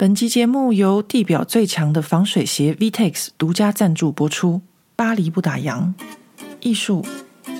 [0.00, 4.62] 本集节目由地表最强的防水鞋 VTEX 独家赞助播出。
[4.96, 5.92] 巴黎不打烊，
[6.60, 7.04] 艺术、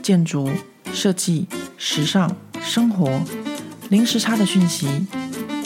[0.03, 0.49] 建筑、
[0.91, 3.21] 设计、时尚、生活，
[3.91, 4.89] 零时差的讯息。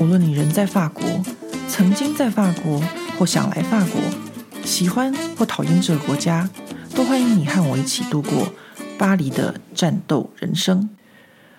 [0.00, 1.04] 无论你人在法国，
[1.68, 2.82] 曾经在法国，
[3.16, 4.00] 或想来法国，
[4.64, 6.50] 喜欢或讨厌这个国家，
[6.92, 8.52] 都欢迎你和我一起度过
[8.98, 10.90] 巴黎的战斗人生。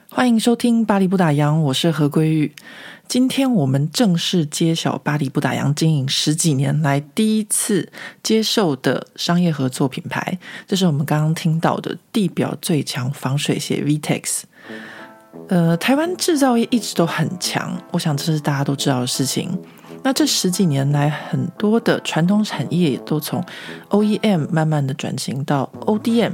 [0.09, 2.54] 欢迎收听《巴黎不打烊》，我是何桂玉。
[3.07, 7.89] 今天我们正式揭晓巴黎不打烊经营十几年来第一次
[8.23, 10.37] 接受的商业合作品牌，
[10.68, 14.41] 这是我们刚刚听到的地表最强防水鞋 VTEX。
[15.47, 19.57] 呃，台湾制造业一直都很强，我想这是大家都知道的事情。
[20.04, 23.43] 那这十几年来，很多的传统产业都从
[23.89, 26.33] OEM 慢慢的转型到 ODM，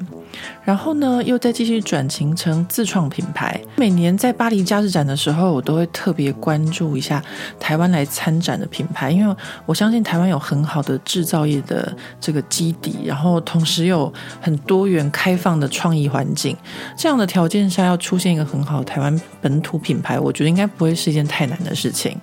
[0.63, 3.59] 然后呢，又再继续转型成自创品牌。
[3.75, 7.23] 每年在巴黎佳士展的时候，我都会特别关注一下
[7.59, 9.35] 台湾来参展的品牌，因为
[9.65, 16.55] 我相信台湾有很好的制造业的这个基底，然后同时有很多元开放的创意环境。
[16.95, 22.15] 这样的条件下，要出现一个很好的台湾本土品牌，我觉得应该不会是一件太难的事情。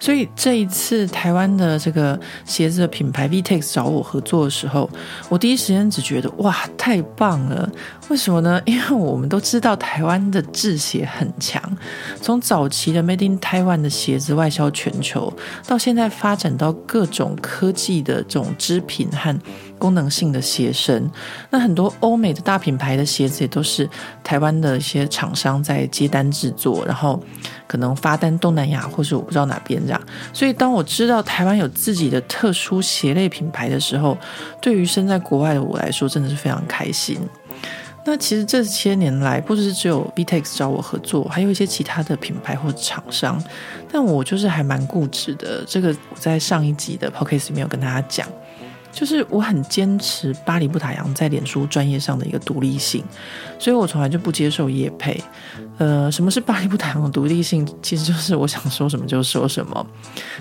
[0.00, 4.88] 所以这一次台湾的这个鞋子的品牌 VTEX 找我合作的时候，
[5.28, 7.68] 我第一时间只觉得哇，太棒了！
[8.08, 8.60] 为什么呢？
[8.64, 11.60] 因为我们都知道台湾的制鞋很强，
[12.22, 15.32] 从早期的 Made in Taiwan 的鞋子外销全球，
[15.66, 19.36] 到现在发展到各种科技的这种织品和
[19.78, 21.10] 功能性的鞋身。
[21.50, 23.88] 那很多欧美的大品牌的鞋子也都是
[24.22, 27.18] 台湾的一些厂商在接单制作，然后
[27.66, 30.00] 可能发单东南亚或是我不知道哪边这样。
[30.32, 34.18] 所以当我知道台湾有自己的特殊鞋类品牌的时候，
[34.60, 37.18] 对于身在国外的我来说，真的是非常开心。
[38.04, 43.42] 那其实这些年来，不只是只有 VTEX 找我合作，还有一些其他的品牌或厂商。
[43.92, 48.26] 但我就是还蛮固执的，这个我在上一集的 Podcast 里面有跟大家讲，
[48.98, 53.04] 就是我很坚持巴黎不打烊在脸书专业上的一个独立性，
[53.56, 55.22] 所以我从来就不接受业配。
[55.78, 57.64] 呃，什么是巴黎不打烊的独立性？
[57.80, 59.86] 其实就是我想说什么就说什么。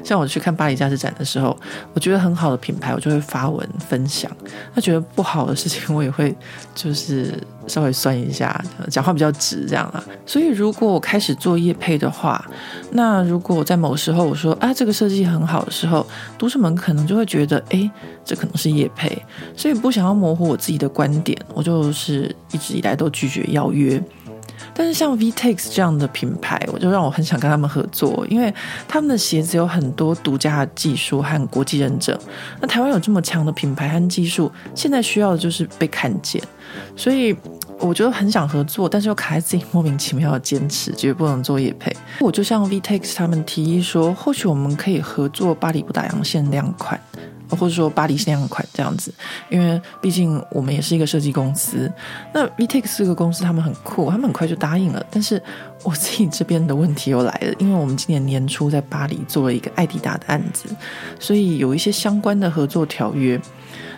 [0.04, 1.56] 像我去看巴黎佳士展的时候，
[1.94, 4.28] 我觉得很好的品牌，我就会发文分享；
[4.74, 6.36] 那觉得不好的事情，我也会
[6.74, 7.32] 就是
[7.68, 8.60] 稍微算一下，
[8.90, 10.04] 讲话比较直这样啊。
[10.26, 12.44] 所以如果我开始做业配的话，
[12.90, 16.04] 那如果我在某时候我说啊这个设计很好的时候，
[16.40, 17.88] 读者们可能就会觉得哎，
[18.26, 19.22] 这可是业配，
[19.56, 24.02] 所以不想要模糊我自己的观点，我就是一直以来都拒绝邀约。
[24.74, 28.54] 但是像 VTEX 这样的品牌，我就让我很想跟他们合作，因为
[28.88, 32.16] 他们的鞋子有很多独家的技术和国际认证。
[32.62, 36.40] 那台湾有这么强的品牌和技术，现在需要的就是被看见。
[36.96, 37.36] 所以
[37.80, 41.92] 我觉得很想合作，但是又卡在自己莫名其妙的坚持，绝不能做业配。
[42.20, 47.00] 我就向 VTEX 他们提议说，或许我们可以合作巴黎不打烊限量款。
[47.50, 49.14] 或者说巴黎限量款这样子，
[49.50, 51.92] 因为毕竟我们也是一个设计公司。
[52.34, 55.06] 那 VTEX 这个公司他们很酷，他们很快就答应了。
[55.10, 55.42] 但是
[55.84, 60.70] 我自己这边的问题又来了，因为我们今年年初在巴黎做了一个艾迪达的案子，
[61.20, 63.40] 所以有一些相关的合作条约。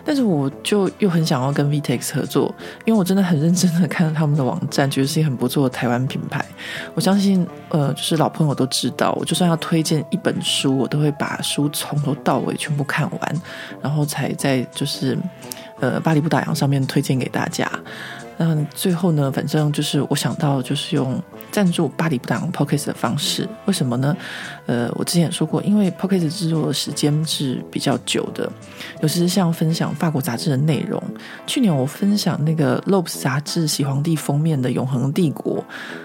[0.04, 6.44] 但是我就又很想要跟 VTEX 合作，因为我真的很认真的看到他们的网站，觉得是一个很不错的台湾品牌。
[6.94, 13.42] 我相信，呃，就是老朋友都知道，我就算要推荐一本书，我都会把书从头到尾全部看完，
[13.82, 15.18] 然后才在就是，
[15.80, 17.70] 呃，巴黎不打烊上面推荐给大家。
[18.36, 24.16] 那最后呢，反正就是我想到就是用赞助巴黎不打烊 Podcast 的方式，为什么呢？
[24.70, 28.48] 呃，我之前也说过，因为 Podcast 制作的时间是比较久的，
[29.02, 31.02] 尤其是像分享法国杂志的内容。
[31.44, 35.56] 去年我分享那个 Lopes 杂志喜皇帝封面的《永恒帝国》，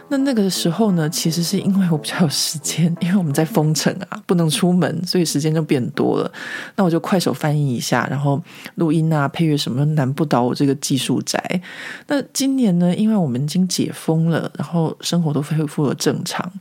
[0.10, 6.32] 那那个时候呢，其实是因为我比较有时间， 因为我们在封城啊，不能出门，所以时间就变多了。
[6.76, 8.42] 那我就快手翻译一下，然后
[8.76, 11.62] 录音啊、配乐什么，难不倒我这个技术宅。
[12.08, 16.52] 那今年呢，因为我们已经解封了，然后生活都恢复了正常，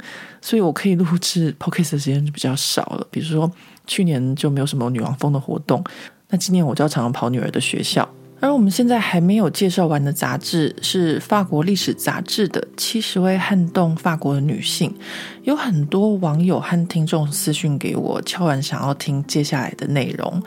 [0.45, 3.07] 所以我可以录制 Podcast 的时间就比较少了。
[3.11, 3.51] 比如说
[3.87, 5.83] 去年就没有什么女王风的活动，
[6.29, 8.07] 那今年我就要常常跑女儿的学校。
[8.45, 14.91] 而我们现在还没有介绍完的杂志是法国历史杂志的《七十位撼动法国的女性》，
[15.45, 20.43] 有很多网友和听众私讯给我，敲完想要听接下来的内容。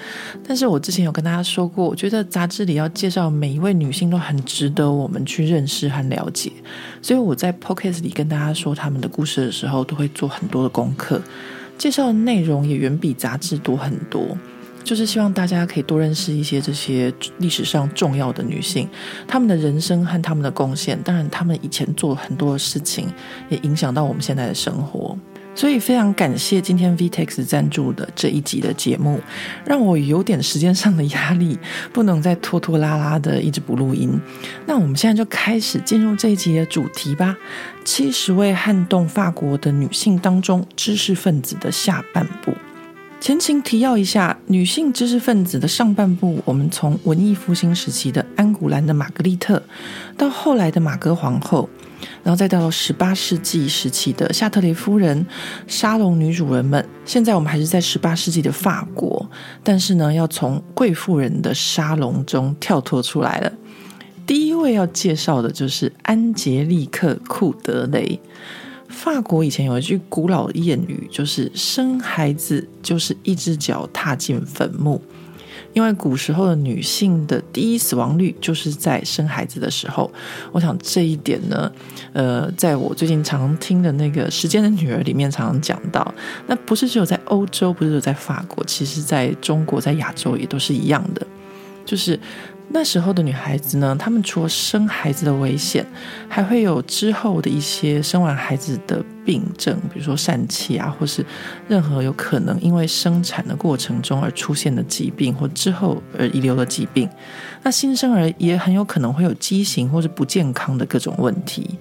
[0.47, 6.51] 但是我之前有跟大家说过，我觉得杂志里要介绍每一位女性都很值得我们去认识和了解，
[7.01, 11.19] 所以我在 Podcast 里跟大家说他们的故事的时候，都会做很多的功课，
[11.79, 14.37] 介绍的内容也远比杂志多很多。
[14.87, 18.87] 就是希望大家可以多认识一些这些历史上重要的女性，
[19.27, 20.97] 她们的人生和她们的贡献。
[21.03, 23.09] 当然，她们以前做了很多的事情，
[23.49, 25.17] 也影响到我们现在的生活。
[25.53, 29.19] 所以非常感谢今天 VTEX 赞助的这一集的节目，
[29.65, 31.59] 让我有点时间上的压力，
[31.91, 34.17] 不能再拖拖拉拉的一直不录音。
[34.67, 37.35] 那我们现在就开始进入这一集的主题吧。
[37.83, 42.53] 七十位撼动法国的女性当中，知识分子的下半部。
[43.19, 49.61] 前情提要一下，女性知识分子的上半部，我们从文艺复兴时期的安古兰的玛格丽特，
[50.15, 51.69] 到后来的玛格皇后。
[52.23, 55.25] 然后再到了十八世纪时期的夏特雷夫人、
[55.65, 56.85] 沙龙女主人们。
[57.05, 59.27] 现在我们还是在十八世纪的法国，
[59.63, 63.51] 但是呢，要从贵妇人的沙龙中跳脱出来了。
[64.27, 68.19] 第一位要介绍的就是安杰利克·库德雷。
[68.87, 75.01] 法国以前有一句古老的谚语，就是生孩子就是一只脚踏进坟墓。
[75.73, 80.11] 因为古时候的女性的第一死亡率就是在生孩子的时候，
[80.51, 81.71] 我想这一点呢，
[82.13, 86.13] 呃，在我最近常听的那个《时间的女儿》里面常常讲到，
[86.47, 91.27] 那不是只有在欧洲，不是只有在法国，其实在中国、在亚洲也都是一样的，
[91.85, 92.19] 就是。
[92.69, 95.85] 那时候的女孩子呢，她们除了生孩子的危险，
[96.27, 101.25] 还会有之后的一些生完孩子的病症，比如说疝气啊，或是
[101.67, 107.09] 任何有可能因为生产的过程中而出现的疾病，或之后而遗留的疾病。
[107.63, 111.79] 那新生儿也很有可能会有畸形或是不健康的各种问题。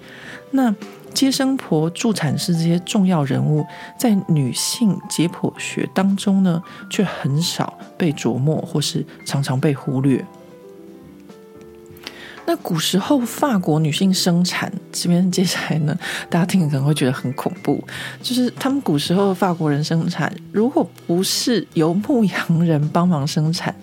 [0.51, 0.73] 那
[1.13, 3.65] 接生婆、助产士这些重要人物，
[3.99, 10.25] 在女性解剖学当中呢，却很少被琢磨，或是常常被忽略。
[12.47, 15.95] 那古时候法国女性生产这边接下来呢，
[16.29, 17.83] 大家听可能会觉得很恐怖，
[18.21, 23.75] 就是他们古时候法国人生产，如果不是由牧羊人帮忙生产，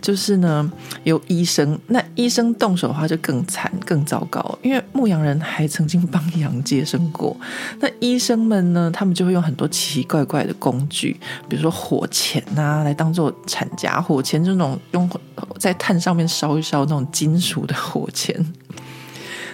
[0.00, 0.72] 就是呢
[1.02, 7.36] 由医生，那医生动手的话就更惨更糟糕，因为牧羊人还曾经帮羊接生过。
[7.80, 11.18] 那医生们呢，他们就会用很多奇奇怪怪的工具，
[11.48, 15.10] 比如说火钳啊，来当做产夹，火钳这种用
[15.58, 18.03] 在炭上面烧一烧那种金属的火。
[18.10, 18.34] 钱，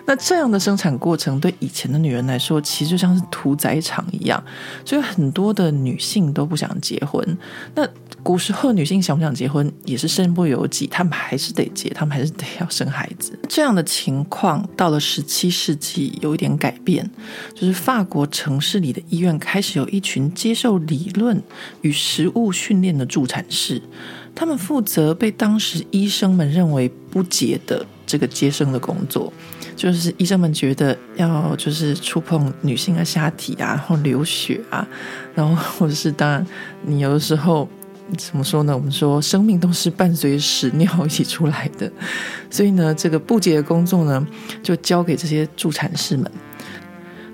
[0.06, 4.42] 那这样的生产过程对以前的女人来说，其实就像是屠宰场一样，
[4.84, 7.38] 所以很多的女性都不想结婚。
[7.74, 7.86] 那
[8.22, 13.38] 古时候女性想不想结婚，也是身不由己，她们还是得结，她们还是得要生孩子。
[13.48, 17.08] 这样的情况到了十七世纪有一点改变，
[17.54, 21.42] 就是法国城市里的医院开始有一群接受理论
[21.82, 23.80] 与实物训练的助产士。
[24.34, 29.32] 他们负责被当时医生们认为不洁的这个接生的工作，
[29.76, 34.84] 就是医生们觉得要就是触碰女性的下体啊，然后流血啊，
[35.32, 36.44] 然后或者是当然
[36.84, 37.68] 你有的时候
[38.18, 38.76] 怎么说呢？
[38.76, 41.88] 我们说生命都是伴随屎尿一起出来的，
[42.50, 44.26] 所以呢，这个不洁的工作呢，
[44.60, 46.28] 就交给这些助产士们。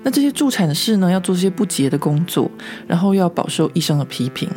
[0.03, 2.49] 那这些助产士呢，要做这些不洁的工作，
[2.87, 4.47] 然后要饱受医生的批评。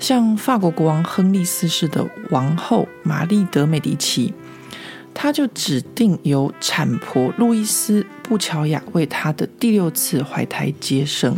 [0.00, 4.32] 像法国国王亨利四世的王后玛丽德美第奇，
[5.18, 11.34] 他就指定由产婆路易斯布乔亚为他的第六次怀胎接生。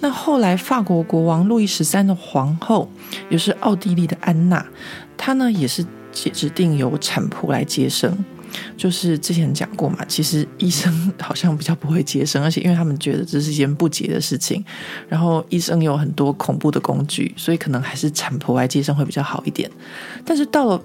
[0.00, 2.90] 那后来法国国王路易十三的皇后，
[3.28, 4.64] 也是奥地利的安娜，
[5.18, 8.24] 她呢也是指定由产婆来接生。
[8.76, 14.64] 就是之前讲过嘛，其实医生好像比较不会接生，而且因为他们觉得这是一件不洁的事情，
[15.08, 19.70] 然后医生有很多恐怖的工具，所以可能还是产婆来接生会比较好一点。
[20.24, 20.82] 但是到了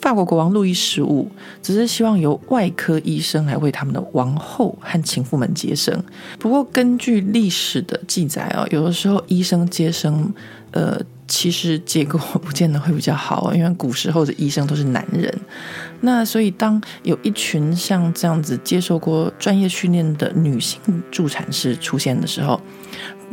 [0.00, 1.30] 法国国王路易十五，
[1.62, 6.02] 只是希望由外科医生来为他们的王后和情妇们接生。
[6.38, 10.32] 不过根据历史的记载哦，有的时候医生接生，
[10.72, 11.00] 呃。
[11.26, 15.34] 其实结果不见得会比较好，因为古时候的医生都是男人。
[16.02, 20.78] 那所以当有一群像这样子接受过专业训练的女性
[21.10, 22.60] 助产士出现的时候，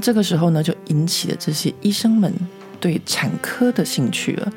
[0.02, 2.34] 这个时候呢，就引起了这些医生们
[2.82, 4.54] 对产科的兴趣了。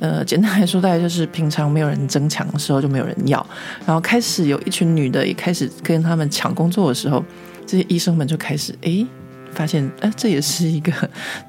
[0.00, 3.44] 呃，简单来说，大概就是平常没有人争抢的时候就没有人要，
[3.86, 7.24] 然后开始有一群女的也开始跟他们抢工作的时候，
[7.64, 9.06] 这些医生们就开始诶。
[9.50, 10.92] 发现，哎，这也是一个，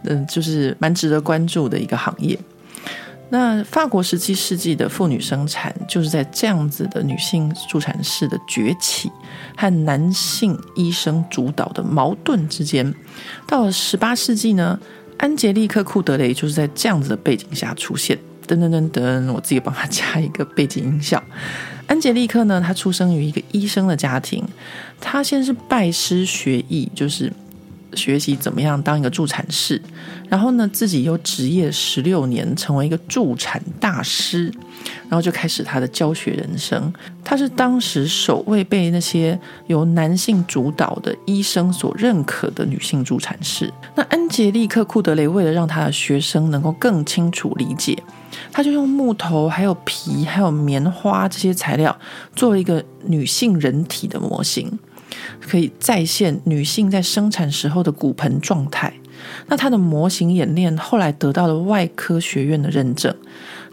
[0.05, 2.39] 嗯，就是蛮值得关注的一个行业。
[3.29, 9.11] 那法国十七世纪的妇女生产，就是在这样子的女性助产士的崛起
[9.55, 12.91] 和男性医生主导的矛盾之间，
[13.45, 14.79] 到了十八世纪呢，
[15.19, 18.17] 安杰利克·库德雷就是在这样子的背景下出现。
[18.47, 21.23] 噔噔噔噔，我自己帮他加一个背景音效。
[21.87, 24.43] 安杰利克呢，他出生于一个医生的家庭，
[24.99, 27.31] 他先是拜师学艺，就是。
[27.95, 29.81] 学习怎么样当一个助产士，
[30.29, 34.53] 然后呢，自己又执业十六年，成为一个助产大师，
[35.07, 36.91] 然后就开始他的教学人生。
[37.23, 43.71] 他是当时首位被那些由男性主导的医生所认可的女性助产士。
[43.95, 48.01] 那安杰利克·库德雷为了让他的学生能够更清楚理解，
[48.51, 51.95] 他就用木头、还有皮、还有棉花这些材料
[52.35, 54.79] 做了一个女性人体的模型。
[55.41, 58.93] 可以再现女性在生产时候的骨盆状态。
[59.47, 63.13] 那他的模型演练后来得到了外科学院的认证。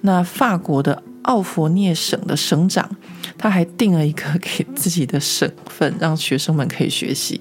[0.06, 2.88] 那法国的奥弗涅省的省长，
[3.36, 7.40] 他还定了一个给自己的省份，让学生们可以学习。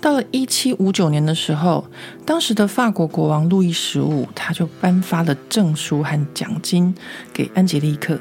[0.00, 1.84] 到了一七五九年的时候，
[2.24, 6.94] 当时的法国国王路易十五，他就颁发了证书和奖金
[7.32, 8.16] 给安杰利克。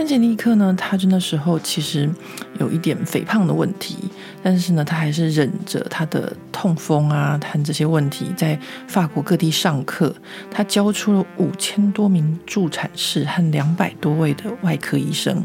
[0.00, 2.08] 安杰尼克呢，他就那时候其实
[2.58, 3.96] 有一点肥胖的问题，
[4.42, 10.14] 但是呢，他还是忍着他的痛风啊，他这些问题，在法国各地上课。
[10.50, 15.44] 他教出了五千多名助产士和两百多位的外科医生。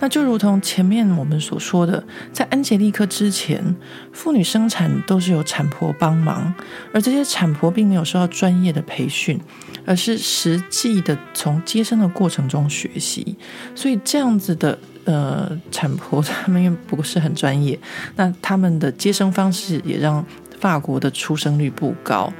[0.00, 3.74] 那就如同前面我们所说的，在安杰利克之前，
[4.12, 6.52] 妇女生产都是由产婆帮忙，
[6.92, 9.40] 而这些产婆并没有受到专业的培训，
[9.86, 13.36] 而是实际的从接生的过程中学习。
[13.74, 17.78] 所以这样子的呃产婆，他们又不是很专业，
[18.16, 20.22] 那他们的接生方式也让
[20.60, 22.30] 法国的出生率不高。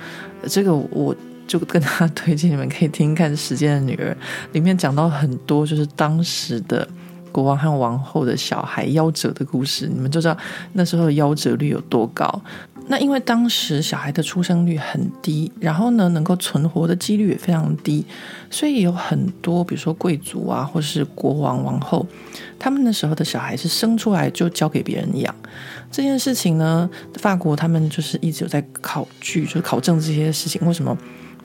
[0.48, 1.14] 这个我
[1.46, 4.12] 就跟他推荐，你们可以听看《时间的女儿》，
[4.52, 6.86] 里面讲到很多就是当时的。
[7.34, 10.36] 国王和王后的小孩夭折的故事，你们就知道
[10.74, 12.40] 那时候的夭折率有多高。
[12.86, 18.04] 那因为当时小孩的出生率很低，然后呢，能够存活的几率也非常低，
[18.50, 22.06] 所以有很多，比如说贵族啊，或是国王、王后，
[22.58, 25.34] 他们那时候的小孩是生出来就交给别人养。
[25.90, 30.96] 这件事情呢，法国他们就是一直有在考据，就是考证这些事情，为什么？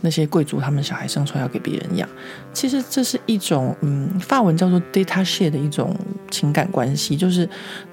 [0.02, 2.08] 那些贵族他们小孩生出来要给别人养，
[2.54, 5.96] 其实这是一种嗯，法文叫做 détaché 的一种
[6.32, 7.48] 情感关系，就是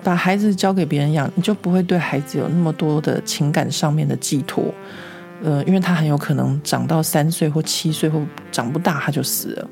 [0.04, 4.72] 把孩子交给别人养，你就不会对孩子有那么多的情感上面的寄托，
[5.42, 8.20] 呃，因为他很有可能长到三岁或七岁或
[8.52, 9.68] 长不大他就死了，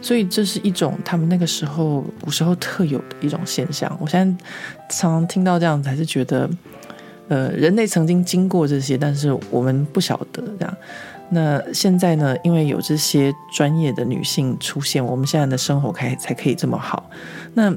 [0.00, 3.90] 所以这是一种他们那个时候古时候特有的一种现象。
[4.00, 4.44] 我现在
[4.88, 6.48] 常常听到这样子，还是觉得，
[7.28, 10.76] 呃，人类曾经经过这些，但是我们不晓得这样。
[11.34, 12.36] 那现在呢？
[12.44, 17.08] 因为有这些专业的女性出现，我们现在的生活才才可以这么好。
[17.54, 17.74] 那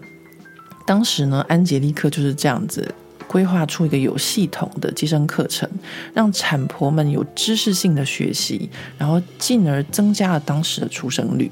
[0.85, 2.93] 当时呢，安杰丽克就是这样子
[3.27, 5.69] 规划出一个有系统的接生课程，
[6.13, 11.49] 让产婆们有知识性的学习，然后进而增加了当时的出生率。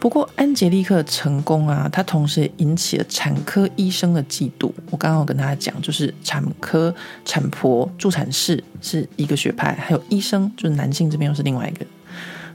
[0.00, 4.70] 不过，安杰利克成功啊，他同时也引起了产科医生的嫉妒。
[4.90, 11.84] 我刚刚有跟大家讲，就是产科产婆、助产士是一个学派，还有医生，就是男性这边又是另外一个。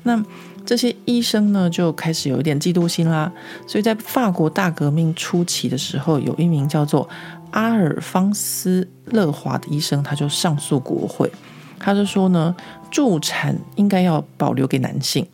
[0.03, 0.23] 那
[0.65, 3.29] 这些医生呢，就开始有一点嫉妒心啦。
[3.67, 7.07] 所以在法国大革命初期的时候，有一名叫做
[7.51, 11.29] 阿尔方斯·勒华的医生，他就上诉国会，
[11.77, 12.55] 他就说呢，
[12.89, 15.27] 助产应该要保留给男性。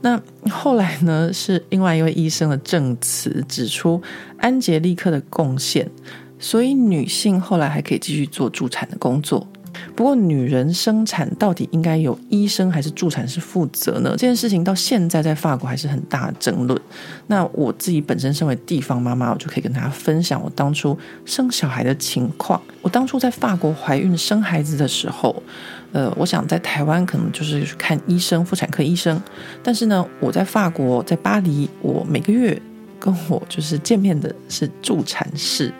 [0.00, 4.00] 那后来呢，是另外一位医生的证词指出
[4.38, 5.90] 安杰利克的贡献，
[6.38, 9.46] 所以女性后来还可以继续做助产的工作。
[9.94, 14.10] 不过，女人生产到底应该由医生还是助产士负责呢？
[14.10, 16.80] 这件事情到现在在法国还是很大的争论。
[17.26, 22.60] 那我自己本身身为地方妈妈，我就可以跟大家分享我当初生小孩的情况。
[22.82, 25.42] 我当初在法国怀孕生孩子的时候。
[25.90, 29.18] 呃，我想在台湾可能就是看医生，妇产科医生。
[29.62, 32.60] 但是呢，我在法国，在巴黎，我每个月
[33.00, 35.72] 跟我就是见面的是助产士，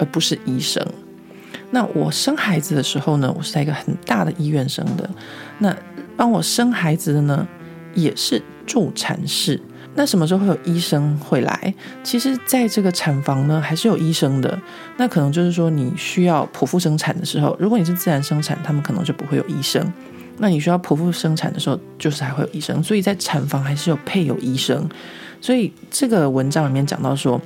[0.00, 0.84] 而不是医生。
[1.74, 5.08] 那我生孩子的时候呢，我是在一个很大的医院生的。
[5.58, 5.74] 那
[6.18, 7.48] 帮我生孩子的呢，
[7.94, 9.58] 也是助产士。
[9.94, 11.74] 那什么时候会有医生会来？
[12.04, 14.58] 其实，在这个产房呢，还是有医生的。
[14.98, 19.90] 那可能就是说，你需要剖腹生产的时候，如果你是自然生产，他们可能就不会有医生。
[20.36, 22.82] 那你需要剖腹生产的时候，就是还会有医生。
[22.82, 24.86] 所以在产房还是有配有医生。
[25.40, 27.40] 所以这个文章里面讲到说。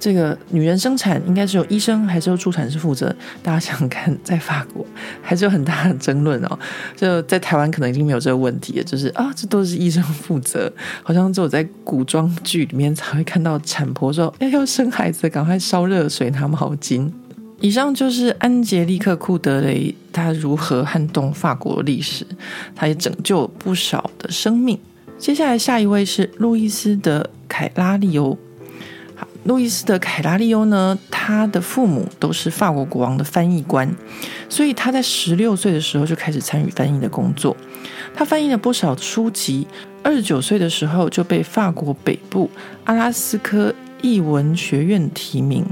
[0.00, 3.14] 这个女人生产应该是由医生还是由助产士负责？
[3.42, 4.84] 大家想看，在法国
[5.20, 6.58] 还是有很大的争论哦。
[6.96, 10.72] 就在台湾可能已经没有这个问题了，就是啊，这都是医生负责。
[11.02, 17.08] 好像只有在古装剧里面才会看到产婆说：“哎，要生孩子，赶快烧热水拿毛巾。”
[17.60, 22.26] 以上就是安杰利克·库德雷她如何撼动法国历史，
[22.74, 24.78] 她也拯救不少的生命。
[25.18, 28.38] 接下来下一位是路易斯·的凯拉利欧。
[29.44, 33.90] 路易斯的凯拉利欧呢，他的父母都是法国国王的翻译官，
[34.48, 37.56] 所以他在十六岁的时候就开始参与翻译的工作。
[38.14, 39.66] 他翻译了不少书籍，
[40.02, 42.50] 二十九岁的时候就被法国北部
[42.84, 45.64] 阿拉斯科译文学院提名。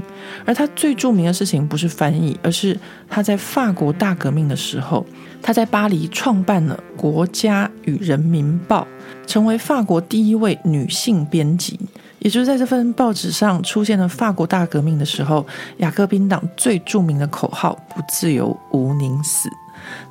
[0.45, 5.05] 而他最著名的事情不是翻译，而是他在法国大革命的时候，
[5.43, 8.87] 他在巴黎创办了《国家与人民报》，
[9.27, 11.79] 成为法国第一位女性编辑。
[12.19, 15.45] 也就是在这份报纸上出现了法国大革命的时候，
[15.77, 19.49] 雅各宾党最著名的口号“不自由，无宁死”。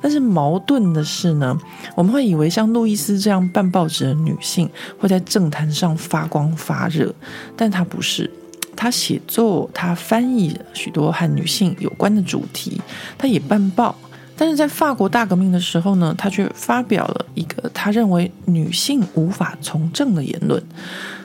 [0.01, 1.55] 但是矛盾的是呢，
[1.95, 7.13] 我们会以为像路易斯这样办报纸的女性会在政坛上发光发热，
[7.55, 8.29] 但她不是。
[8.75, 12.81] 她写作，她翻译许多和女性有关的主题，
[13.17, 13.95] 她也办报。
[14.39, 20.63] 但是在法国大革命的时候呢，他却发表了一个他认为女性无法从政的言论。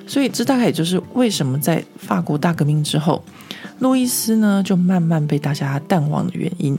[0.05, 3.23] 所以，这大概也就是为什么在法国大革命之后，
[3.79, 6.77] 路易斯呢就慢慢被大家淡忘的原因。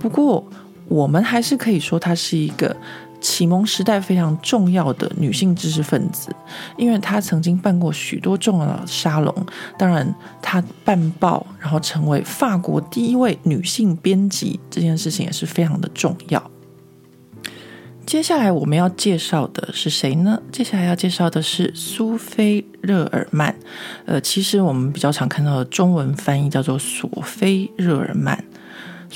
[0.00, 0.44] 不过，
[0.88, 2.76] 我们还是可以说他是一个
[3.20, 6.34] 启蒙时代非常重要的女性知识分子，
[6.76, 9.34] 因为她曾经办过许多重要的沙龙。
[9.78, 16.50] 当然，她办报，然后成为法国第一位女性编辑，这件事情也是非常的重要。
[18.06, 20.40] 接下来我们要介绍的是谁呢？
[20.52, 23.52] 接下来要介绍的是苏菲·热尔曼。
[24.04, 28.44] 呃，其实我们比较常看到的中文翻译叫做索菲·热尔曼。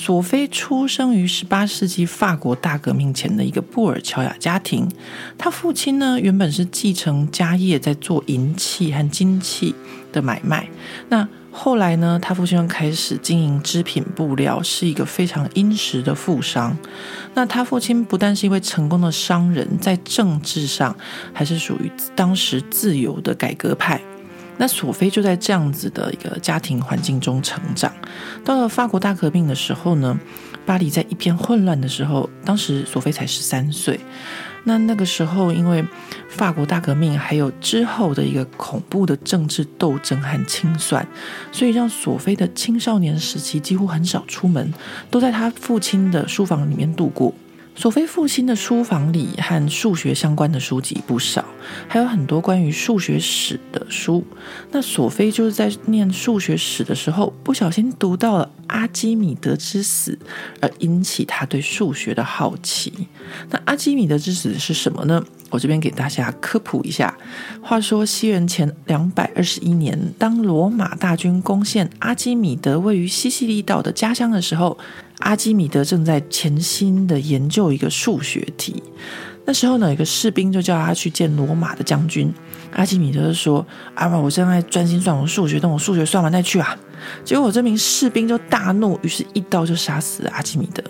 [0.01, 4.89] 索菲出生于十八世纪法国大革命前的一个布尔乔亚家庭。
[5.37, 9.75] 他父亲呢，原本是继承家业，在做银器和金器
[10.11, 10.67] 的买卖。
[11.11, 16.75] 那后来呢，他父亲开始经营织品布料，是一个非常殷实的富商。
[17.35, 20.97] 那他父亲不但是一位成功的商人，在政治上
[21.35, 24.01] 还是属于当时自由的改革派。
[24.61, 27.91] 那索菲就在这样子的一个家庭环境中成长。
[28.45, 30.21] 到了法国大革命的时候呢，
[30.67, 33.99] 巴黎在一片混乱的时候，当时索菲才十三岁。
[34.65, 35.83] 那那个时候，因为
[36.29, 41.09] 法国大革命还有之后的一个恐怖的政治斗争和清算，
[41.51, 44.71] 所以让索菲的青少年时期几乎很少出门，
[45.11, 47.33] 都在他父亲的书房里面度过。
[47.81, 51.43] 索菲父亲的书房里和数学相关的书籍不少，
[51.89, 54.23] 还有很多关于数学史的书。
[54.71, 60.19] 那索菲就是在念数学史的时候，不小心读到了阿基米德之死，
[60.61, 62.93] 而引起他对数学的好奇。
[63.49, 65.25] 那阿基米德之死是什么呢？
[65.49, 67.17] 我这边给大家科普一下。
[67.63, 74.77] 话说西元前两百二十一年，当罗马大军攻陷阿基米德位于西西里岛的家乡的时候。
[75.21, 78.83] 阿基米德正在潜心的研究一个数学题，
[79.45, 82.33] 那时候呢，有个士兵就叫他去见罗马的将军。
[82.73, 86.77] 阿基米德就说：“阿玛，我现在专心算我数学，等我数学算完再去啊。”
[87.25, 90.83] 结果我这名士兵就大怒，于是一刀就杀死了阿基米德。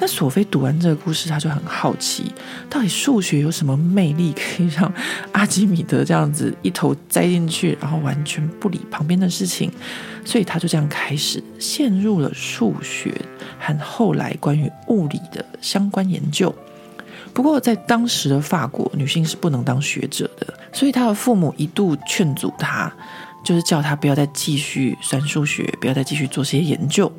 [0.00, 2.32] 那索菲读完这个故事，他就很好奇，
[2.70, 4.92] 到底数学有什么魅力可以让
[5.32, 9.70] 阿基米德这样子一头栽进去，然后完全不理旁边的事情？
[10.24, 13.12] 所以他就这样开始陷入了数学
[13.58, 16.54] 和后来关于物理的相关研究。
[17.34, 22.92] 不过在当时的法国，女性是不能当学者的，所以他的父母一度劝阻他。
[23.48, 27.10] 就是叫他不要再继续算数学，不要再继续做些研究，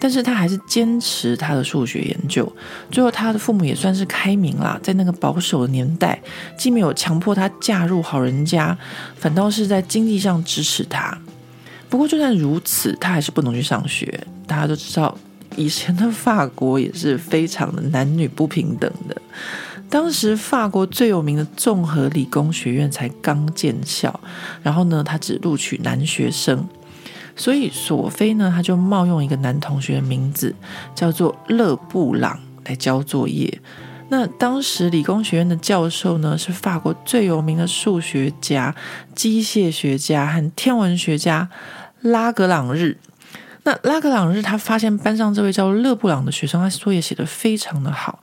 [0.00, 2.50] 但是他还是坚持他的数学研究。
[2.90, 6.18] 最后，他的父母也算是开明啦，在那个保守的年代，
[6.56, 8.74] 既没有强迫他嫁入好人家，
[9.18, 11.18] 反倒是在经济上支持他。
[11.90, 14.26] 不过，就算如此，他还是不能去上学。
[14.46, 15.14] 大家都知道，
[15.56, 19.20] 以前的法国也是非常的男女不平等的。
[19.88, 24.20] 当时法国最有名的综合理工学院才刚建校，
[24.62, 26.68] 然后呢，他只录取男学生，
[27.34, 30.54] 所以索菲呢，他就冒用一个男同学的名字，
[30.94, 33.60] 叫做勒布朗来交作业。
[34.08, 38.74] 那当时理工学院的教授呢，是法国最有名的数学家、
[39.14, 41.48] 机械学家和天文学家
[42.02, 42.98] 拉格朗日。
[43.64, 48.20] 那拉格朗日他发现班上这位叫勒布朗的学生，他作业写得非常的好。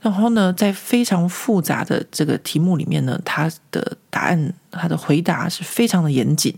[0.00, 6.54] 然后呢，在非常复杂的这个题目里面呢，他的答案、他的回答是非常的严谨。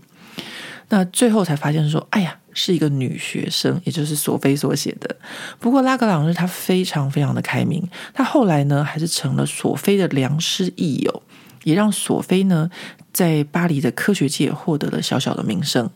[0.89, 5.15] 那最后才发现说，哎呀，是一个女学生，也就是索菲所写的。
[5.57, 7.81] 不过拉格朗日他非常非常的开明，
[8.13, 11.23] 他后来呢还是成了索菲的良师益友，
[11.63, 12.69] 也让索菲呢
[13.13, 15.89] 在巴黎的科学界获得了小小的名声。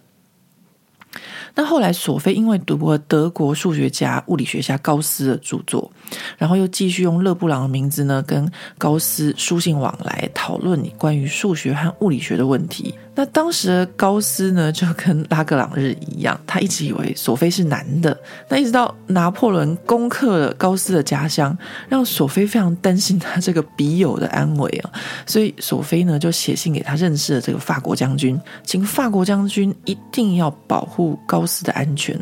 [1.55, 5.89] 那后来，索菲因为读过德国数学家、物理学家高斯的著作，
[6.37, 12.93] 然后又继续用勒布朗的名字呢，跟高斯书信往来，讨论关于数学和物理学的问题。
[13.17, 18.17] 那当时高斯呢，就跟拉格朗日一样，他一直以为索菲是男的。
[18.49, 24.91] 那一直到拿破仑攻克了高斯的家乡，让索菲非常担心他这个笔友的安危啊，
[25.25, 32.19] 所以索菲呢就写信给他认识的这个法国将军，请法国将军一定要保护高斯的安全。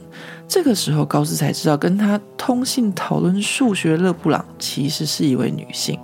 [0.47, 5.99] 这个时候，高斯才知道跟他通信讨论数学勒布朗其实是一位女性。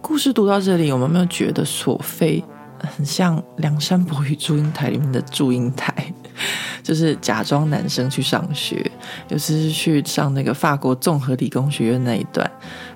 [0.00, 2.42] 故事读到这里，我们没有觉得索菲
[2.78, 5.92] 很像《梁山伯与祝英台》里面的祝英台？
[6.82, 8.90] 就是假装男生去上学，
[9.28, 12.50] 尤其是去上那个法国综合理工学院那一段。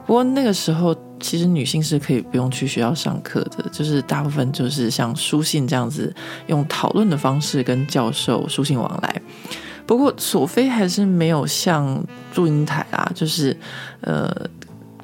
[0.04, 6.14] 不过那个时候，其实女性是可以不用去学校上课的，就是大部分就是像书信这样子，
[6.46, 9.22] 用讨论的方式跟教授书信往来。
[9.86, 11.98] 不过，索菲还是没有像
[12.30, 13.56] 祝英台啊，就是，
[14.02, 14.30] 呃，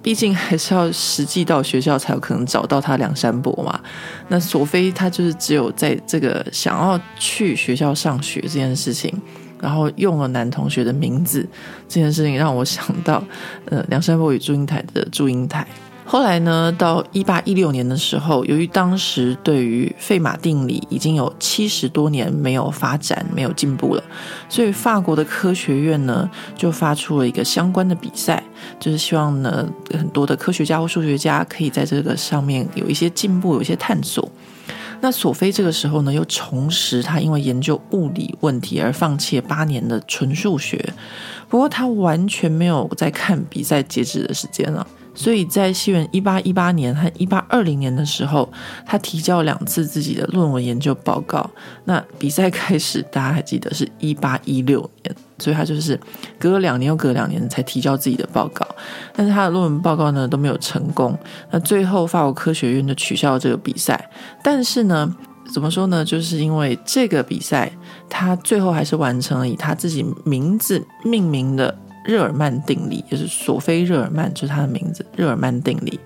[0.03, 3.81] 毕竟还是要实际到学校才有可能找到他梁山伯嘛。
[4.29, 9.11] 那索菲她就是只有在这个想要去学校上学这件事情，
[9.59, 11.49] 然后用了男同学的名字
[11.89, 13.25] 这件事情，让我想到，
[13.65, 15.67] 呃，梁山伯与祝英台的祝英台。
[16.07, 24.05] 后来呢，到一八一六年的时候，由于当时对于费马定理已经有七十多年没有发展、没有进步了，
[24.49, 28.45] 所以法国的科学院呢就发出了一个相关的比赛，
[28.79, 34.31] 就是希望呢很多的科学家或数学家可以在这个上面有一些进步、有一些探索。
[35.01, 40.95] 那索菲这个时候呢又重拾他因为研究物理问题而放弃八年的纯数学，
[41.49, 44.87] 不过他完全没有在看比赛截止的时间了。
[45.15, 48.51] 所以在西元一八一八年和一八二零年的时候，
[48.85, 51.49] 他提交两次自己的论文研究报告。
[51.85, 55.99] 那比赛开始，大家还记得是一八一六年，所以他就是
[56.39, 58.67] 隔了两年又隔两年才提交自己的报告。
[59.15, 61.17] 但是他的论文报告呢都没有成功。
[61.51, 64.11] 那最后法国科学院就取消了这个比赛。
[64.43, 65.15] 但是呢，
[65.53, 66.05] 怎么说呢？
[66.05, 67.71] 就是因为这个比赛，
[68.11, 71.79] 他最后还是完成了以他自己名字命名的。
[72.05, 75.05] 热尔曼定理，就是索菲·热尔曼，就是他的名字。
[75.17, 75.99] 热尔曼定理。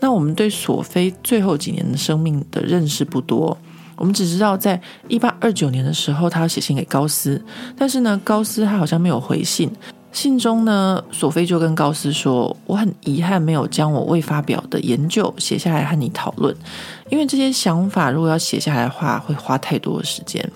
[0.00, 3.56] 那我们对索菲最后几年的生命的认识不多，
[3.96, 7.42] 我们只知道在一八二九年的时候，他要写信给高斯，
[7.76, 9.70] 但是呢，高斯他好像没有回信。
[10.12, 16.54] 信中呢，索菲就跟高斯说：“我很遗憾没有将我未发表的研究写下来和你讨论，
[17.10, 20.48] 因为这些想法如果要写下来的话，会花太多的时间。”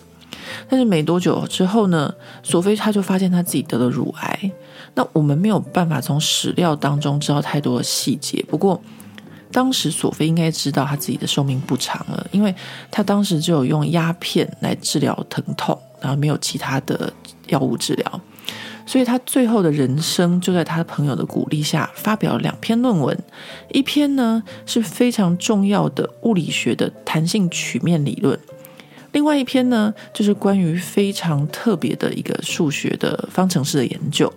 [0.71, 4.51] 但是没多久之后呢，索菲他就发现他自己得了乳癌。
[4.99, 8.45] 那我们没有办法从史料当中知道太多的细节。
[8.49, 8.83] 不过，
[9.53, 12.53] 当时索菲应该知道他自己的寿命不长了，因为
[12.91, 17.13] 他当时就有用鸦片来治疗疼痛，然后没有其他的
[17.47, 18.21] 药物治疗，
[18.85, 23.17] 所以他最后的人生就在他朋友的鼓励下发表了两篇论文。
[23.71, 28.37] 一篇呢是非常重要的物理学的弹性曲面理论。
[29.13, 34.33] 另外一篇呢，就是关于非常特别的一个数学的方程式的研究。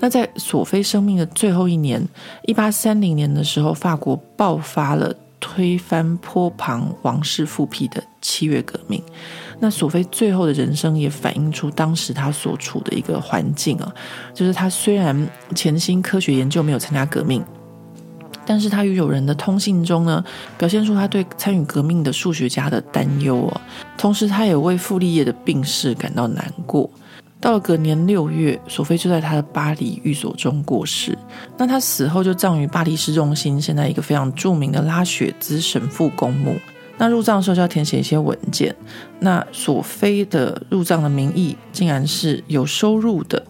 [0.00, 2.06] 那在索菲生命的最后一年，
[2.44, 9.02] 一八三零年的时候，法国爆发了推翻波旁王室复辟的七月革命。
[9.58, 13.94] 那索菲最后的人生也反映出当时他所处的一个环境啊，
[14.34, 17.42] 就是他虽然潜心科学研究，没有参加革命。
[18.48, 20.24] 但是他与友人的通信中呢，
[20.56, 23.60] 表现出他对参与革命的数学家的担忧哦。
[23.98, 26.88] 同时，他也为傅立叶的病逝感到难过。
[27.46, 31.16] 到了隔年六月，索菲就在他的巴黎寓所中过世。
[31.56, 36.56] 那他死后就葬于巴黎市中心，现在一个非常著名的拉雪兹神父公墓。
[36.98, 38.74] 那入葬的时候就要填写一些文件。
[39.20, 43.40] 那索菲的入葬的名义竟然是有收入的。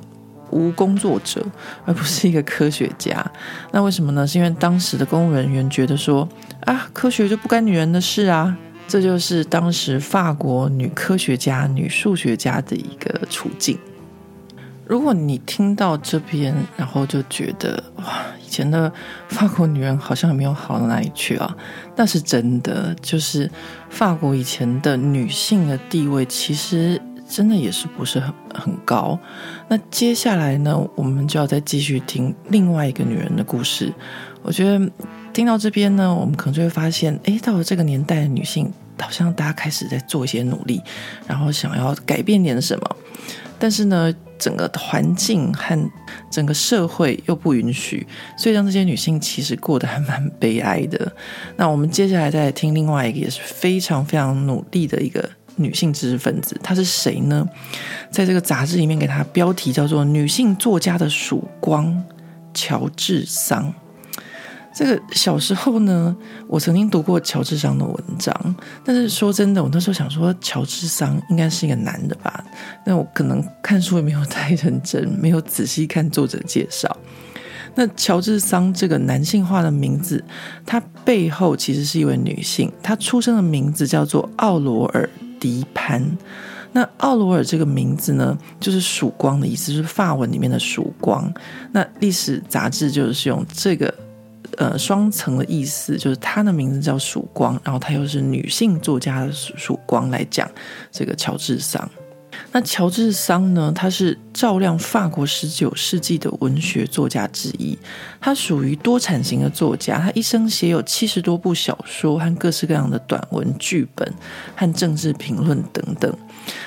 [0.51, 1.43] 无工作者，
[1.87, 3.25] 而不是一个科学家。
[3.73, 4.27] 那为什么呢？
[4.27, 6.29] 是因为当时的公务人员觉得说
[6.67, 8.55] 啊，科学就不干女人的事啊。
[8.87, 13.79] 这就是当时法国女科学家、女数学家的一个处境。
[14.87, 18.93] 如果你听到这边，然后就觉得哇，以前的
[19.29, 21.57] 法国女人好像也没有好到哪里去啊，
[21.97, 22.95] 那是真的。
[23.03, 23.51] 就是
[23.91, 27.01] 法国以前的女性的地位，其实。
[27.29, 29.19] 真的也是不是很很高。
[29.67, 33.93] 那接下来呢，我们就要再继续听另外一个女人的故事。
[34.43, 34.79] 我觉得
[35.37, 40.81] 听到这边呢，我们可能就会发现，诶，到了这个年代的女性，好像大家开始在做一些努力，
[41.27, 42.97] 然后想要改变点什么。
[43.59, 45.79] 但是呢，整个环境和
[46.31, 48.07] 整个社会又不允许，
[48.39, 51.13] 所以让这些女性其实过得还蛮悲哀的。
[51.57, 55.29] 那我们接下来再来听另外一个也是非常非常努力的一个。
[55.57, 57.47] 女性知识分子，她是谁呢？
[58.11, 61.87] 在这个杂志里面，给她标题叫做《女性作家的曙光》，
[62.55, 63.75] 乔治桑。
[64.77, 66.15] 这个小时候呢，
[66.47, 72.45] 我曾经读过乔治桑的文章，但是说真的，我那时候想说，乔治桑应该是一个男的吧？
[72.85, 76.95] 那我可能看书也没有太认真，没有仔细看作者介绍。
[77.75, 80.23] 那乔治桑这个男性化的名字，
[80.67, 85.09] 他背后其实是一位女性，她出生的名字叫做奥罗尔·
[85.41, 86.07] 迪潘。
[86.73, 91.33] 那奥罗尔这个名字呢，就是曙光的意思，就是法文里面的曙光。
[91.73, 93.95] 那历史杂志就是用这个。
[94.57, 100.51] 呃，双层的意思就是她的名字叫曙光，然后她又是女性作家的曙光来讲
[100.91, 101.89] 这个乔治桑。
[102.53, 107.79] 那乔治桑呢，他是照亮法国十九世纪的文学作家之一，
[108.21, 114.13] 他属于多产型的作家，他一生写有七十多部小说和各式各样的短文剧本
[114.55, 116.15] 和政治评论等等。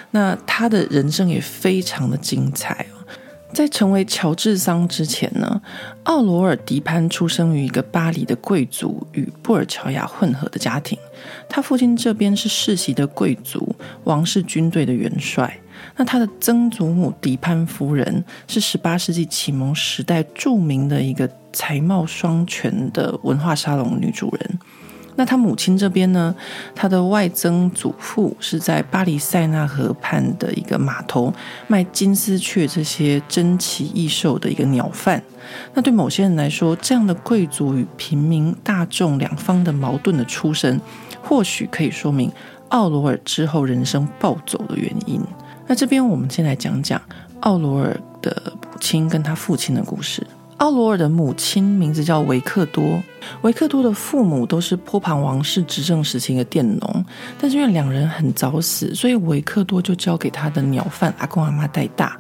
[0.10, 2.88] 那他的人生也非常的精彩。
[3.54, 5.62] 在成为乔治桑之前呢，
[6.04, 10.98] 奥罗尔·迪潘出生于一个巴黎的贵族与布尔乔亚混合的家庭。
[11.50, 15.60] 他父亲这边是世袭的贵族，王室军队的元帅。
[15.96, 24.60] 那他的曾祖母迪潘夫人是十八世纪启蒙时代著名的一个才貌双全的文化沙龙女主人。
[25.20, 26.34] 那他母亲这边呢，
[26.74, 31.34] 他的外曾祖父是在巴黎塞纳河畔的一个码头
[31.68, 35.22] 卖金丝雀这些珍奇异兽的一个鸟贩。
[35.74, 40.80] 那对某些人来说，这样的贵族与平民大众两方的矛盾的出身，
[41.22, 42.32] 或许可以说明
[42.70, 45.20] 奥罗尔之后人生暴走的原因。
[45.68, 47.02] 那这边我们先来讲讲
[47.42, 50.26] 奥罗尔的母亲跟他父亲的故事。
[50.60, 53.02] 奥罗尔的母亲名字叫维克多，
[53.44, 57.06] 维克多的父母都是波旁王室执政时期的佃农，
[57.38, 62.20] 但是因为两人很早死，所以维克多就交给他的鸟贩阿公阿妈带大。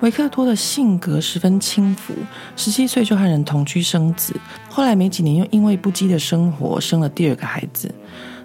[0.00, 2.12] 维克多的性格十分轻浮，
[2.56, 4.36] 十七岁就和人同居生子，
[4.68, 7.90] 后来没几年又因为不羁的生活生了第二个孩子。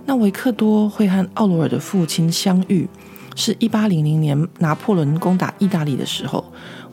[0.05, 2.87] 那维克多会和奥罗尔的父亲相遇，
[3.35, 6.43] 是一八零零年拿破仑攻打意大利的时候。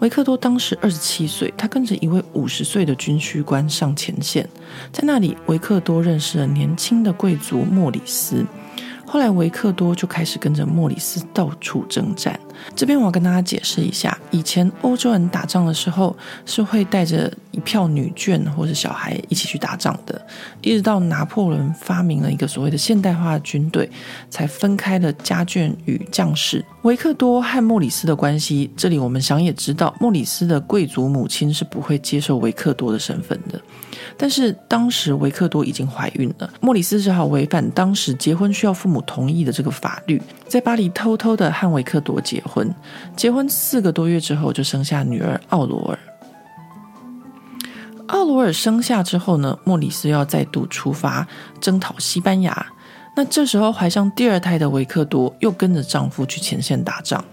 [0.00, 4.48] 维克多当时二十七岁，他跟着一位五十岁的军需官上前线，
[4.90, 8.44] 在那里，维克多认识了年轻的贵族莫里斯。
[9.04, 12.38] 后来，维克多就开始跟着莫里斯到处征战。
[12.74, 20.20] 这边我要跟大家解释一下，以前欧洲人打仗的时候是会带着一票女眷或者小孩一起去打仗的。
[20.60, 23.88] 一直到拿破仑发明了一个所谓的现代化的军队，
[24.28, 26.64] 才分开了家眷与将士。
[26.82, 33.60] 维克多和莫里斯的关系，这里我们想也知道，莫里斯的贵族母亲是不会接受维克多的身份的。
[34.16, 42.74] 但是当时维克多已经怀孕了，莫里斯只好违反当时结婚需要父母同意的这个法律，在巴黎偷偷的和维克多结婚。
[43.16, 45.98] 结婚四个多月之后，就生下女儿奥罗尔。
[48.08, 51.24] 奥罗尔生下之后呢，莫里斯要再度出发
[51.60, 52.66] 征讨西班牙。
[53.16, 57.24] 那这时候怀上第二胎的维克多又跟着丈夫去前线打仗。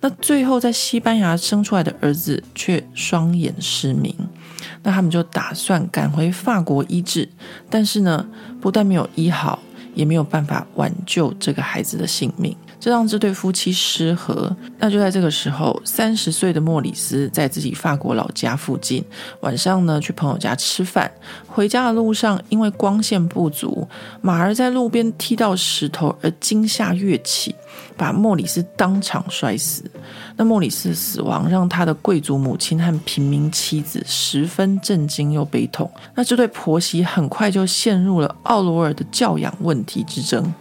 [0.00, 4.14] 那最后在西班牙生出来的儿子却双眼失明。
[4.82, 7.28] 那他们就打算赶回法国医治，
[7.70, 8.26] 但是呢，
[8.60, 9.58] 不但没有医好，
[9.94, 14.54] 也没有办法挽救这个孩子的性命，这让这对夫妻失和。
[14.78, 19.02] 那就在这个时候，三十岁的莫里斯在自己法国老家附近，
[19.40, 21.10] 晚上呢去朋友家吃饭，
[21.46, 23.88] 回家的路上因为光线不足，
[24.20, 27.54] 马儿在路边踢到石头而惊吓跃起。
[27.96, 29.82] 把莫里斯当场摔死。
[30.36, 35.90] 那莫里斯的死亡让他的贵族母亲和平民妻子十分震惊又悲痛。
[36.14, 40.52] 那这对婆媳很快就陷入了奥罗尔的教养问题之争。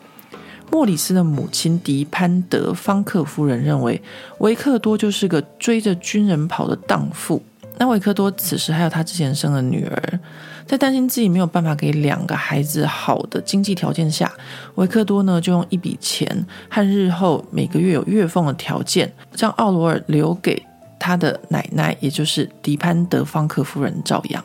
[0.74, 4.02] 莫里斯的母亲迪潘德方克夫人认为
[4.40, 7.40] 维克多就是个追着军人跑的荡妇。
[7.78, 10.20] 那维克多此时还有他之前生的女儿。
[10.66, 14.34] 在担心自己没有办法给两个孩子好的经济条件下，
[14.74, 20.60] 维克多呢就用一笔钱和日后每个月有月俸的条件，将奥罗尔留给
[20.98, 24.44] 他的奶奶，也就是迪潘德方克夫人照养。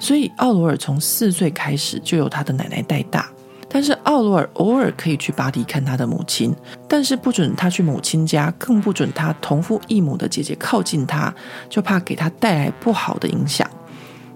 [0.00, 3.30] 所以奥罗尔从四岁开始就由他的奶奶带大。
[3.70, 6.54] 但是奥罗尔偶尔可以去巴黎看他的母亲，
[6.88, 11.32] 但是不准他去母亲家，更不准他同父异母的姐姐靠近他，
[11.68, 13.68] 就怕给他带来不好的影响。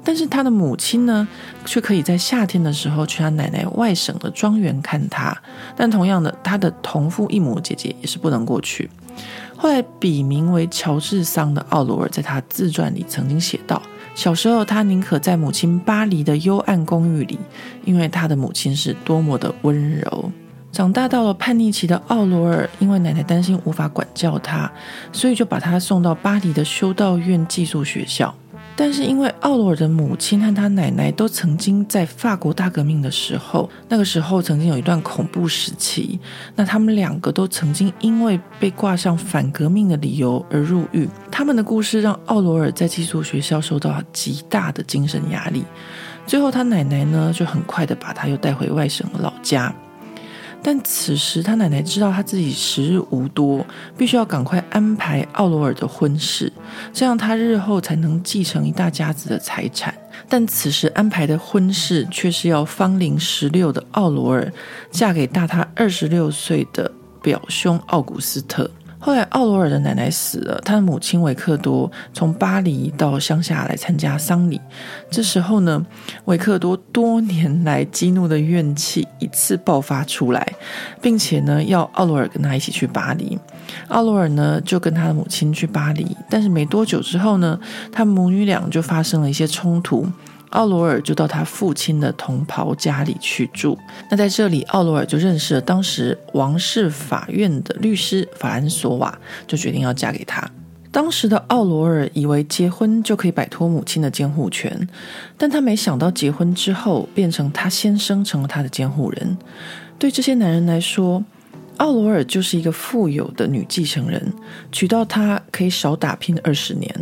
[0.05, 1.27] 但是他的母亲呢，
[1.65, 5.37] 却可以在夏天的时候去他奶奶外省的庄园看他。
[5.77, 8.91] 但同样的，他的同父异母姐姐也是不能过去。
[9.57, 13.81] 后来笔名为乔治桑的奥罗尔，在他自传里曾经写道：
[14.15, 17.39] 小时候他宁可在母亲巴黎的幽暗公寓里，
[17.85, 20.31] 因为他的母亲是多么的温柔。
[20.71, 24.71] 长大到了叛逆期的奥罗尔，因为奶奶担心无法管教他，
[25.13, 28.35] 所以就把他送到巴黎的修道院寄宿学校。
[28.75, 36.19] 但是因为奥罗尔的母亲和他奶奶都曾经在法国大革命的时候，那个时候曾经有一段恐怖时期，
[36.57, 41.09] 那他们两个都曾经因为被挂上反革命的理由而入狱。
[41.31, 45.65] 他们的故事让奥罗尔在寄宿学校受到极大的精神压力。
[46.27, 49.75] 最后，他奶奶呢就很快的把他又带回外省老家。
[50.63, 53.67] 但此时，他奶奶知道他自己时日无多，
[53.99, 56.53] 必须要赶快安排奥罗尔的婚事，
[56.93, 59.93] 这样他日后才能继承一大家子的财产。
[60.29, 64.51] 但此时安排的婚事却是要芳龄十六的奥罗尔
[64.91, 68.71] 嫁给大他二十六岁的表兄奥古斯特。
[69.05, 74.61] 后来，奥罗尔的奶奶死了，他的母亲维克多从巴黎到乡下来参加丧礼。
[75.11, 75.85] 这时候呢，
[76.27, 80.47] 维克多多年来激怒的怨气一次爆发出来，
[81.01, 83.39] 并且呢，要奥罗尔跟他一起去巴黎。
[83.89, 87.59] 奥罗尔呢，就跟他的母亲去巴黎，但是没多久之后呢，
[87.91, 90.07] 他母女俩就发生了一些冲突。
[90.51, 93.77] 奥罗尔就到他父亲的同袍家里去住。
[94.11, 100.47] 那在这里，奥罗尔就认识了当时王室法院的律师法兰索瓦，就决定要嫁给他。
[100.93, 104.87] 当时的奥罗尔以为结婚就可以摆脱母亲的监护权，
[105.39, 109.37] 但他没想到结婚之后变成他先生成了他的监护人。
[109.99, 111.25] 对这些男人来说，
[111.79, 114.23] 奥罗尔就是一个富有的女继承人，
[114.71, 116.95] 娶到她可以少打拼二十年。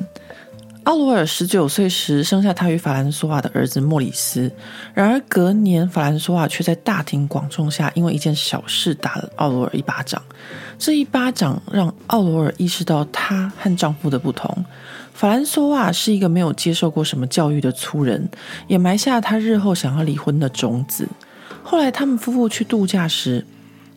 [0.84, 4.50] 奥罗尔十九岁时生下他与法兰索瓦的儿子莫里斯，
[4.94, 10.22] 然而隔年法兰索瓦却在大庭广众下因为一件小事打了奥罗尔一巴掌。
[10.80, 14.64] 这一巴掌让奥罗尔意识到她和丈夫的不同。
[15.12, 18.30] 法兰索瓦是一个没有接受过什么教育的粗人，
[18.66, 21.06] 也埋下他日后想要离婚的种子。
[21.62, 23.44] 后来他们夫妇去度假时，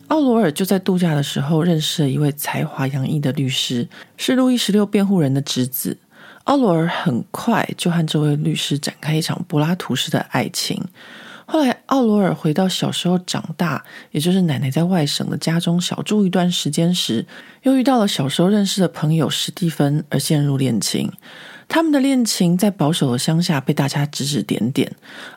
[0.08, 5.96] 奥罗尔就在度假的时候认识了一位才华洋溢的律师，是路易十六辩护人的侄子。
[6.44, 10.84] 奥罗尔很快就和这位律师展开一场柏拉图式的爱情。
[11.46, 17.26] 后来，奥罗尔回到小时候长大，也就是奶奶在外省的家中小住一段时间时，
[17.62, 21.12] 又遇到了小时候认识的朋友史蒂芬，而陷入恋情。
[21.68, 24.90] 他们的恋情在保守的乡下被大家指指点点。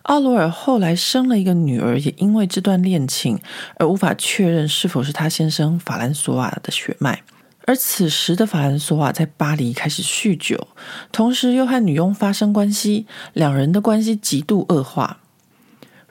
[0.04, 3.40] 奥罗尔后来生了一个女儿，也因为这段恋情
[3.78, 7.24] 而无法确认是否是他先生法兰索瓦的血脉。
[7.66, 10.70] 而此时的法兰索瓦在巴黎开始酗酒，
[11.12, 15.20] 同时又和女佣发生关系，两人的关系极度恶化。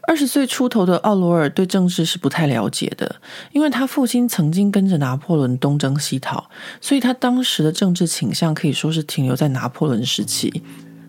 [0.07, 3.16] 二十岁出头的奥罗尔对政治是不太了解的，
[3.53, 6.49] 因为他父亲曾经跟着拿破仑东征西讨，
[6.81, 10.62] 所以他当时的政治倾向可以说是停留在拿破仑时期。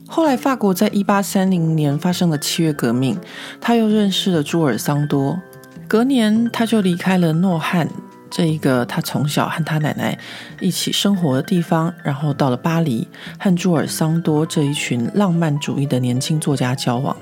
[0.08, 3.20] 后来法国在一八三零年发生了七月革命，
[3.62, 5.40] 他又认识了朱尔桑多，
[5.88, 7.88] 隔年他就离开了诺汉。
[8.30, 10.18] 这一个他从小和他奶奶
[10.60, 13.08] 一起生活的地方，然后到了巴黎，
[13.40, 17.16] 和朱尔桑多这一群浪漫主义的年轻作家交往。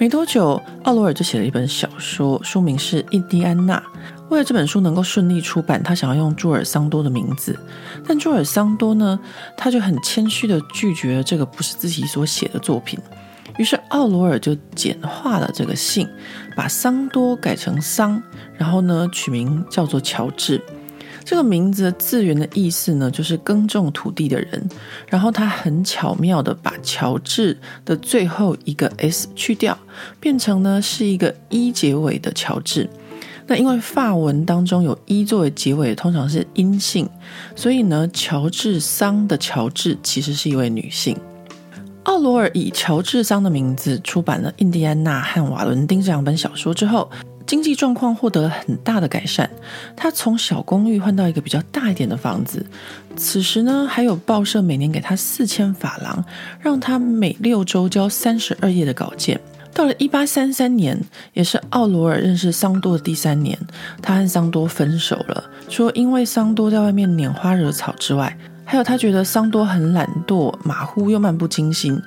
[0.00, 3.82] 没多久，奥罗尔就写了一本小说，书名是《印第安纳》。
[4.28, 7.58] 为了这本书能够顺利出版，他想要用朱尔桑多的名字，
[8.06, 9.18] 但朱尔桑多呢，
[9.56, 12.96] 他就很谦虚地拒绝了这个不是自己所写的作品。
[13.58, 16.08] 于是奥罗尔就简化了这个姓，
[16.54, 18.22] 把桑多改成桑，
[18.56, 20.62] 然后呢取名叫做乔治。
[21.28, 24.66] 这个名字的字源的意思呢，就是耕种土地的人。
[25.06, 29.76] 然后他很巧妙地把乔治的最后一个 s 去掉，
[30.18, 32.88] 变成呢是一个一结尾的乔治。
[33.46, 37.06] 那因为法文当中有一作为结尾，通常是阴性，
[37.54, 41.14] 所以呢乔治桑的乔治其实是一位女性。
[42.04, 47.10] 奥罗尔以乔治桑的名字出版了《印第安纳》和《瓦伦丁》这两本小说之后，
[47.48, 49.48] 经济状况获得了很大的改善。
[49.96, 52.64] 他从小公寓换到一个比较大一点的房子。
[53.16, 56.24] 此时呢，还有报社每年给他四千法郎，
[56.60, 59.40] 让他每六周交三十二页的稿件。
[59.72, 61.00] 到了一八三三年，
[61.32, 63.58] 也是奥罗尔认识桑多的第三年，
[64.02, 68.36] 他和桑多分手了，说因为桑多在外面拈花惹草之外。
[68.70, 71.98] 还有，他觉得桑多很懒惰、马虎又漫不经心。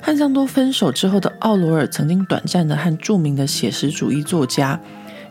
[0.00, 4.80] 和桑多分手之后的奥罗尔，曾经短暂的和著名的写实主义作家，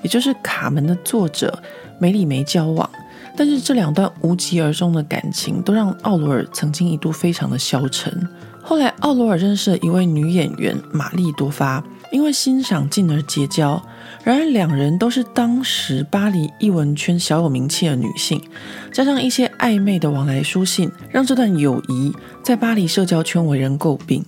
[0.04, 1.58] 也就是《卡门》的作者
[1.98, 2.88] 梅里梅交往。
[3.36, 8.30] 但是这两段无疾而终的感情，都让奥罗尔曾经一度非常的消沉。
[8.62, 11.84] 后来，奥罗尔认识了一位女演员玛丽多发，
[12.16, 13.80] 因为欣赏进而结交。
[14.24, 18.42] 然而，两人都是当时巴黎艺文圈小有名气的女性，
[18.90, 24.24] 加上一些暧昧的往来书信，让这段友谊在巴黎社交圈为人诟病。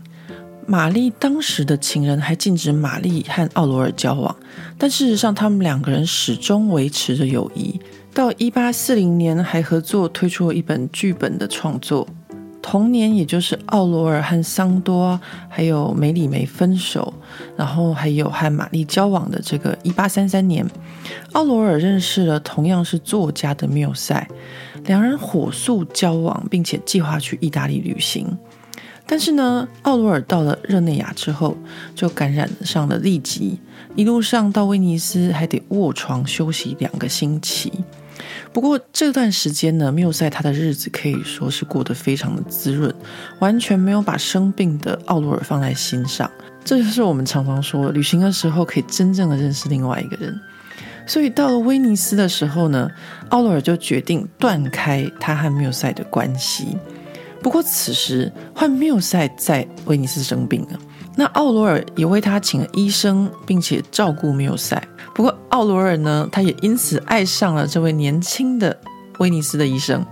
[0.66, 4.36] 玛丽当时的情人还禁止玛丽和奥罗尔交往，
[4.78, 7.80] 但事实上，他们两个人始终维持着友谊。
[8.14, 12.06] 到一八四零年，还合作推出了一本剧本的创作。
[12.70, 17.14] 同年，也就是奥罗尔和桑多还有梅里梅分手，
[17.56, 20.70] 然后还有和玛丽交往的这个一八三三年，
[21.32, 24.28] 奥罗尔认识了同样是作家的缪塞，
[24.84, 28.38] 两人火速交往，并且计划去意大利旅行。
[29.06, 31.56] 但是呢，奥罗尔到了热内亚之后，
[31.96, 33.58] 就感染上了痢疾，
[33.96, 37.72] 一路上到威尼斯还得卧床休息两个星期。
[38.52, 42.94] 不过这段时间呢，缪塞他的日子可以说是过得非常的滋润，
[43.40, 46.30] 完全没有把生病的奥罗尔放在心上。
[46.64, 50.38] 这就是我们常常说，旅行的时候可以真正的认识另外一个人。
[51.06, 52.90] 所以到了威尼斯的时候呢，
[53.30, 56.78] 奥罗尔就决定断开他和缪塞的关系。
[57.42, 60.80] 不过此时换缪塞在威尼斯生病了。
[61.20, 64.82] 那奥罗尔也为他请了医生，并且照顾缪塞。
[65.16, 68.80] 不过奥罗尔呢，他也因此爱上了这位年轻的
[69.18, 70.06] 威尼斯的医生。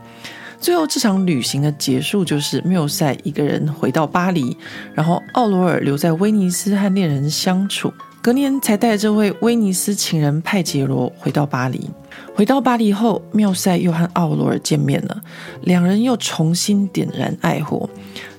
[0.59, 4.57] 最后这场旅行的结束就是缪塞一个人回到巴黎，
[4.95, 7.93] 然后奥罗尔留在威尼斯和恋人相处。
[8.25, 11.87] 隔年才带这位威尼斯情人派杰罗回到巴黎。
[12.33, 15.21] 回到巴黎后，缪塞又和奥罗尔见面了，
[15.61, 17.87] 两人又重新点燃爱火。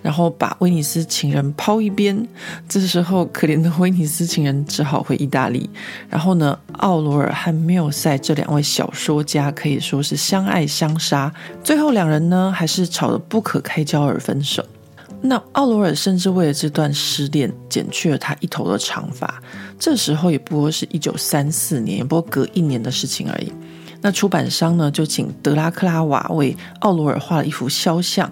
[0.02, 2.26] 然后把威尼斯情人抛一边，
[2.68, 5.70] 这时候可怜的威尼斯情人只好回意大利。
[6.10, 11.32] 然后呢，奥罗尔和缪塞这两位小说家可以说是相爱相杀，
[11.62, 14.64] 最后两人呢还是吵得不可开交而分手。
[15.22, 19.42] 那奥罗尔甚至为了这段失恋剪去了他一头的长发，
[19.78, 23.52] 这时候也不过是一九三四年，也不过隔一年的事情而已。
[24.02, 28.30] 那出版商呢，就请德拉克拉瓦为奥罗尔画了一幅肖像，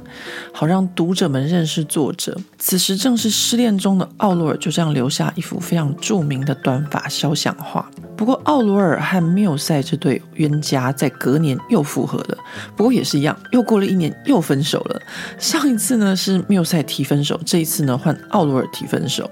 [0.53, 2.39] 好让读者们认识作者。
[2.59, 7.91] 此时正是失恋中的奥罗尔，就这样留下一幅非常著名的短发肖像画。
[8.15, 12.39] 不过，奥罗尔和缪塞这对冤家在隔年又复合了，
[12.77, 15.01] 不过也是一样，又过了一年又分手了。
[15.39, 19.29] 上一次呢是缪塞提分手，这一次呢换奥罗尔提分手。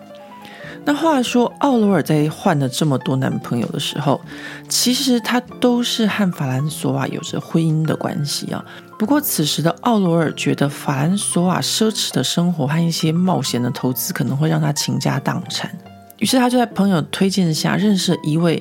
[0.84, 4.20] 那话说，奥罗尔在换了这么多男朋友的时候，
[4.68, 8.64] 其实他都是和法兰索瓦有着婚姻的关系啊。
[8.98, 15.70] 不过此时的奥罗尔觉得法兰索瓦奢侈的生活和一些冒险的投资可能会让他倾家荡产，
[16.18, 18.60] 于是他就在朋友推荐下认识了一位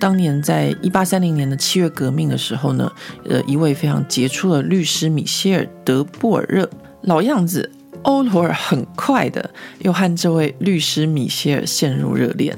[0.00, 2.90] 当年在一八三零年的七月革命的时候呢，
[3.28, 6.68] 呃，一位非常杰出的律师米歇尔·德布尔热，
[7.02, 7.70] 老样子。
[8.02, 12.56] 欧罗尔很快的又和这位律师米歇尔陷入热恋，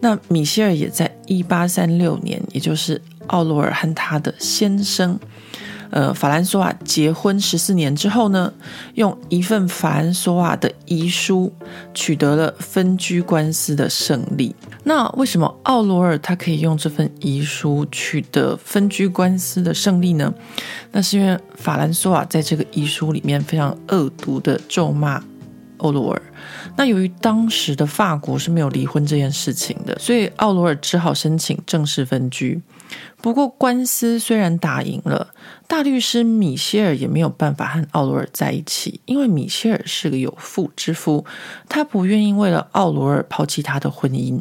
[0.00, 5.18] 那米歇尔也在一八三六年，也就是奥罗尔和他的先生。
[5.90, 8.52] 呃，法兰索瓦结婚十四年之后呢，
[8.94, 11.52] 用一份法兰索瓦的遗书
[11.94, 14.54] 取得了分居官司的胜利。
[14.84, 20.32] 那为什么奥罗尔他可以用这份遗书取得分居官司的胜利呢？
[20.92, 25.22] 那是因为法兰索瓦在这个遗书里面非常恶毒的咒骂
[25.78, 26.22] 奥罗尔。
[26.76, 32.60] 那由于当时的法国是没有离婚这件事情的，所以奥罗尔只好申请正式分居。
[33.20, 35.28] 不过官司虽然打赢了，
[35.66, 41.24] 大律师米歇尔也没有办法和奥罗尔在一起，因为米歇尔是个有妇之夫，
[41.68, 44.40] 他不愿意为了奥罗尔抛弃他的婚姻。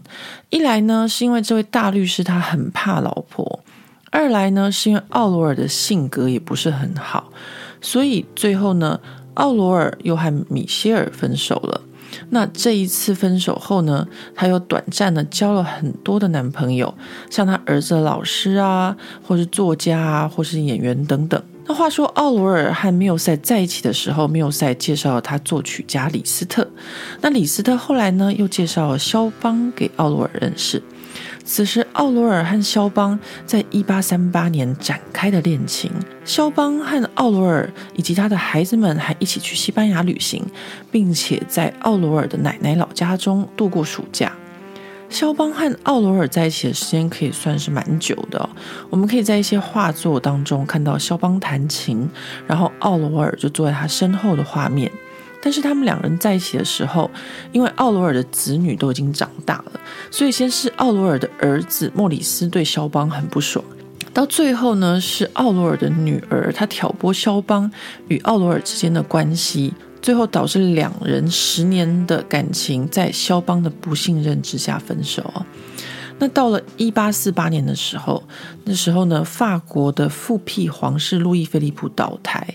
[0.49, 3.59] 一来呢，是因为这位大律师他很怕老婆；
[4.11, 7.31] 二来呢，是因为奥罗尔的性格也不是很好，
[7.81, 8.99] 所以最后呢，
[9.33, 11.81] 奥罗尔又和米歇尔分手了。
[12.29, 16.93] 那这一次分手后呢，她又短暂的交了很多的男朋友，
[17.29, 21.41] 像她儿子的老师啊，或是作家啊，或是演员等等。
[21.69, 26.65] 那话说，奥罗尔和缪塞在一起的时候，缪塞介绍了他作曲家李斯特，
[27.19, 30.81] 那李斯特后来呢，又介绍了肖邦给奥罗尔认识。
[31.49, 35.89] 此时，奥罗尔和肖邦在一八三八年展开的恋情。
[36.25, 40.43] 肖邦和奥罗尔以及他的孩子们还一起去西班牙旅行，
[40.91, 44.33] 并且在奥罗尔的奶奶老家中度过暑假。
[45.09, 48.49] 肖邦和奥罗尔在一起的时间可以算是蛮久的。
[48.89, 52.09] 我们可以在一些画作当中看到肖邦弹琴，
[52.45, 54.91] 然后奥罗尔就坐在他身后的画面。
[55.47, 57.09] 但是他们两人在一起的时候，
[57.53, 59.79] 因为奥罗尔的子女都已经长大了，
[60.11, 63.63] 所以先是奥罗尔的儿子莫里斯对肖邦很不爽，
[64.13, 67.71] 到最后呢，是奥罗尔的女儿她挑拨肖邦
[68.09, 75.45] 与奥罗尔之间的关系，最后导致两人十年的感情在肖邦的不信任之下分手。
[76.19, 78.23] 那到了一八四八年的时候，
[78.63, 82.45] 那时候呢，法国的复辟皇室路易菲利普倒台。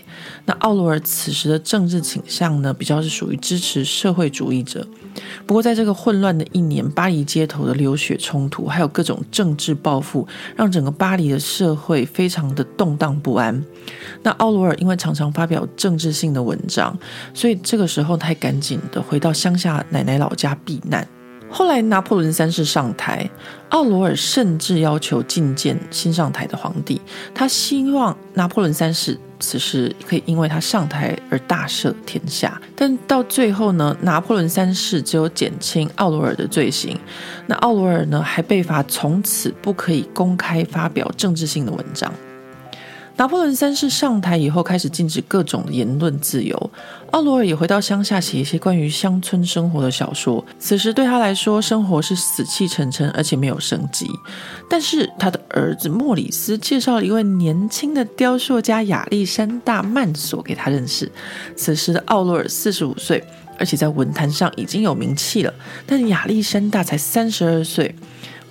[0.45, 4.85] 那奥罗尔此时的政治倾向呢，比较是属于支持社会主义者。
[5.45, 13.63] 不过，在这个混乱的一年，巴黎街头的流血冲突，还有各种政治报复，让整个巴黎的社会非常的动荡不安。
[14.23, 16.97] 那奥罗尔因为常常发表政治性的文章，
[17.33, 21.07] 所以这个时候他赶紧的回到乡下奶奶老家避难。
[21.55, 23.29] 后来拿破仑三世上台，
[23.69, 26.99] 奥罗尔甚至要求觐见新上台的皇帝，
[27.31, 32.59] 他希望拿破仑三世此时可以因为他上台而大赦天下。
[32.75, 36.99] 但到最后呢，拿破仑三世只有减轻奥罗尔的罪行，
[37.45, 42.11] 那奥罗尔呢还被罚从此不可以公开发表政治性的文章。
[43.15, 46.71] 拿破仑三世上台以后，开始禁止各种言论自由。
[47.11, 50.43] 奥罗尔也回到乡下，写一些关于乡村生活的小说。
[50.57, 54.09] 此时对他来说，生活是死气沉沉，而且没有生机。
[54.67, 61.11] 但是他的儿子莫里斯介绍了一位年轻的雕塑家亚历山大·曼索给他认识。
[61.55, 63.23] 此时的奥罗尔四十五岁，
[63.59, 65.53] 而且在文坛上已经有名气了。
[65.85, 67.93] 但亚历山大才三十二岁。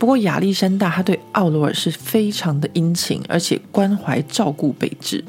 [0.03, 5.25] 不过亚历山大他对奥罗尔是非常的殷勤，而且关怀照顾备至。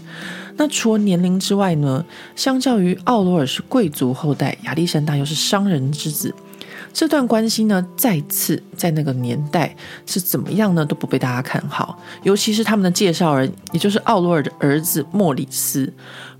[0.57, 2.03] 那除了年龄之外呢，
[2.35, 6.33] 相较于奥罗尔是贵族后代，亚历山大又是商人之子，
[6.91, 9.75] 这段关系呢，再次在那个年代
[10.07, 11.99] 是怎么样呢，都不被大家看好。
[12.23, 15.93] 尤其是他们的介绍人，也就是奥罗尔的儿子莫里斯。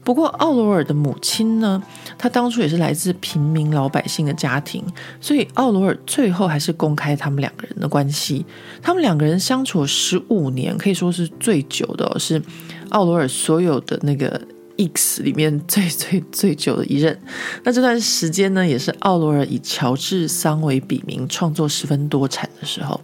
[0.04, 1.82] 不过，奥罗尔的母亲呢，
[2.18, 4.84] 她当初也是来自平民老百姓的家庭，
[5.22, 8.46] 所以奥罗尔最后还是公开他们两个人的关系。
[8.82, 12.42] 他们两个人相处了十五年，可以说是最久的哦，是
[12.90, 14.40] 奥罗尔所有的那个
[14.78, 17.18] ex 里面最最最久的一任。
[17.64, 23.00] 那这段时间呢，也是奥罗尔以乔治桑为笔名，创作十分多产的时候。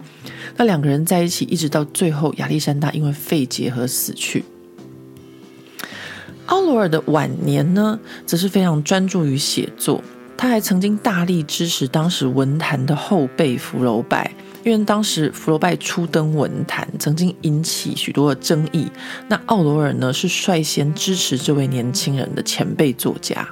[0.58, 4.44] 那两个人在一起，一直到最后，亚历山大因为肺结核死去。
[6.50, 10.04] 奥罗尔的晚年呢，则是非常专注于写作。
[10.36, 14.34] 他还曾经大力支持当时文坛的后辈福楼拜，
[14.64, 18.88] 因为当时福楼拜初登文坛，曾经引起许多的争议。
[19.28, 23.48] 那奥罗尔呢，是率先支持这位年轻人的前辈作家。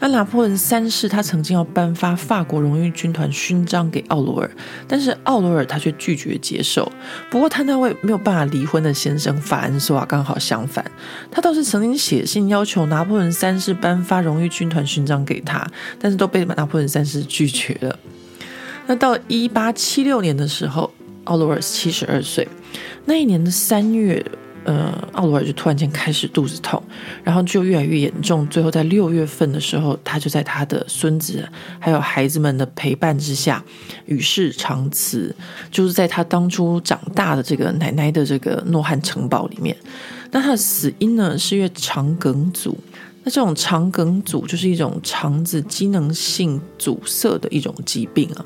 [0.00, 4.50] 那拿破仑三世他曾经要颁发法国荣誉军团勋章给奥罗尔，
[4.86, 6.90] 但是奥罗尔他却拒绝接受。
[7.30, 10.84] 不过他那位没有办法离婚的先生法恩索瓦刚好相反，
[11.30, 15.66] 他倒是曾经写信要求拿破仑三世颁发荣誉军团勋章给他，
[15.98, 17.98] 但是都被拿破仑三世拒绝了。
[18.86, 20.92] 那到一八七六年的时候，
[21.24, 22.46] 奥罗尔七十二岁，
[23.04, 24.24] 那一年的三月。
[24.68, 26.82] 呃，奥罗尔就突然间开始肚子痛，
[27.24, 31.48] 然后就越来越严重，最后在六月份的时候，他就在他的孙子
[31.78, 33.64] 还有孩子们的陪伴之下
[34.04, 35.34] 与世长辞，
[35.70, 39.74] 就是在他当初长大的这个奶奶的这个诺汉城堡里面。
[40.32, 42.78] 那他的死因呢，是因为肠梗阻。
[43.24, 48.44] 那这种肠梗阻就是一种肠子机能性阻塞的一种疾病啊。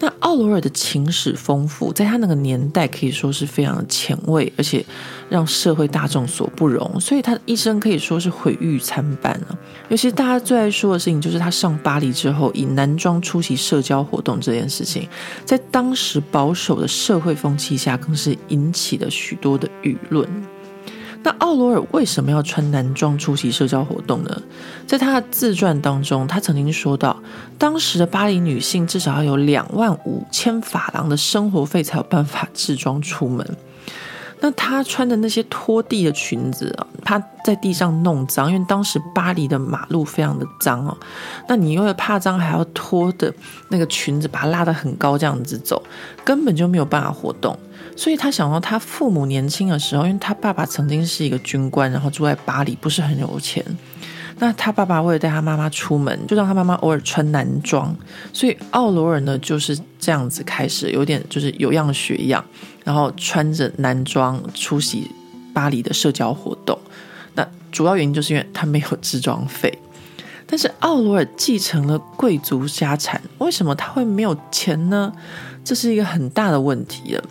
[0.00, 4.84] 那奥罗尔的情史丰富，在他那个年代可以说是非常的前卫，而且
[5.28, 9.58] 让社会大众所不容，所以他的一生可以说是毁誉参半啊。
[9.88, 15.08] 尤其大家最爱说的事情，就是他上巴黎之后以男装出席社交活动这件事情，
[15.44, 20.28] 在当时保守的社会风气下，更是引起了许多的舆论。
[21.22, 24.42] 那奥罗尔为什么要穿男装出席社交活动呢？
[24.86, 27.20] 在他的自传当中，他曾经说到，
[27.58, 33.46] 当时的巴黎女性至少要有两万五千法郎的生活费才有办法置装出门。
[34.40, 40.96] 那她穿的那些拖地的裙子啊，她在地上弄脏，因为当时巴黎的马路非常的脏哦。
[41.48, 43.34] 那你因为怕脏，还要拖的
[43.68, 45.82] 那个裙子把它拉得很高，这样子走，
[46.24, 47.58] 根本就没有办法活动。
[47.98, 53.64] 所以他想到，他父母年轻的时候，因为他爸爸曾经是一个军官，然后住在巴黎，不是很有钱。
[54.38, 57.92] 那他爸爸为了带他妈妈出门，就让他妈妈偶尔穿男装。
[58.32, 62.42] 所以奥罗尔呢就是这样子开始，有点就是有样学样，
[62.84, 65.10] 然后穿着男装出席
[65.52, 66.78] 巴黎的社交活动。
[67.34, 69.76] 那主要原因就是因为他没有置装费。
[70.46, 75.12] 但是奥罗尔继承了贵族家产，为什么他会没有钱呢？
[75.64, 77.24] 这是一个很大的问题了。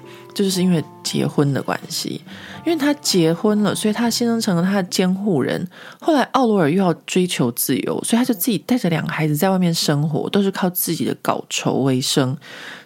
[0.43, 2.21] 就是因为结婚的关系，
[2.63, 5.67] 因为他结婚了，所以他先生成了他的监护人。
[5.99, 12.37] 后来奥罗尔又要追求自由，所以他就自己带着两个孩子在外面生活，都是靠自己的稿酬为生。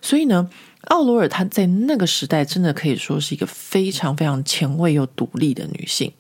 [0.02, 0.49] 所以呢，
[0.88, 6.14] 奥罗尔她在那个时代真的可以说是一个非常非常前卫又独立的女性。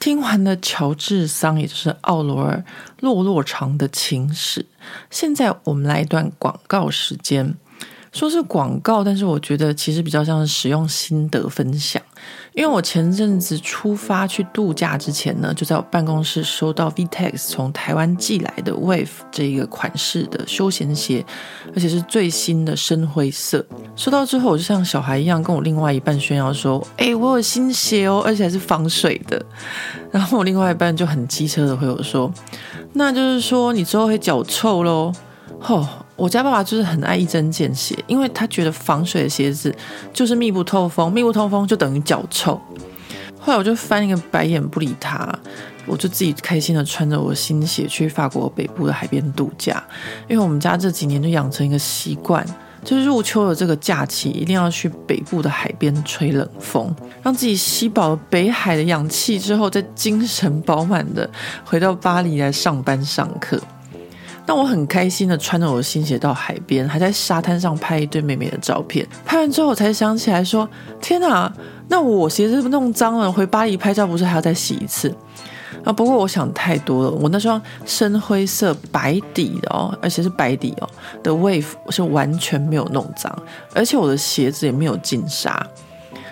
[0.00, 2.64] 听完了乔治桑，也就是奥罗尔
[2.98, 4.66] 落落长的情史，
[5.08, 7.54] 现在我们来一段广告时间。
[8.12, 12.00] 说是广告，但是我觉得其实比较像是使用心得分享。
[12.52, 21.24] 因为我前阵子出发去度假之前呢，就在我办公室收到 VTEX 从台湾寄来的 Wave 这一个款式的休闲鞋，
[21.74, 23.64] 而且是最新的深灰色。
[23.96, 29.42] 收到之后，我就像小孩一样跟我另外一半炫耀说：“哎，我有新鞋哦，而且还是防水的。”
[30.12, 32.30] 然后我另外一半就很机车的回我说
[32.92, 35.10] ：“那就是说你之后会脚臭喽？”
[35.58, 35.88] 吼。
[36.22, 39.74] 我家爸爸就是很爱一针见血，因为他觉得防水的鞋子
[40.12, 42.54] 就是密不透风，密不透风就等于脚臭。
[43.40, 45.36] 后来我就翻一个白眼不理他，
[45.84, 49.82] 我就自己开心的穿着我的新鞋去法国北部的海边度假。
[50.28, 52.46] 因为我们家这几年就养成一个习惯，
[52.84, 61.28] 就是入秋的这个假期一定要去北部的海边吹冷风，让自己吸饱了北海的氧气之后，再精神饱满的
[61.64, 63.60] 回到巴黎来上班上课。
[64.44, 69.06] 那我很开心的穿着我的新鞋到海边，还在沙滩上拍一对美美的照片。
[69.24, 70.68] 拍完之后，我才想起来说
[71.00, 71.50] ：“天哪，
[71.88, 75.14] 那我鞋子弄脏了，回巴黎拍照不是还要再洗一次？”
[75.84, 77.10] 啊，不过我想太多了。
[77.10, 80.88] 我那双深灰色白底的哦，而且是白底哦
[81.22, 83.36] 的 Wave 是完全没有弄脏，
[83.74, 85.66] 而且我的鞋子也没有进沙。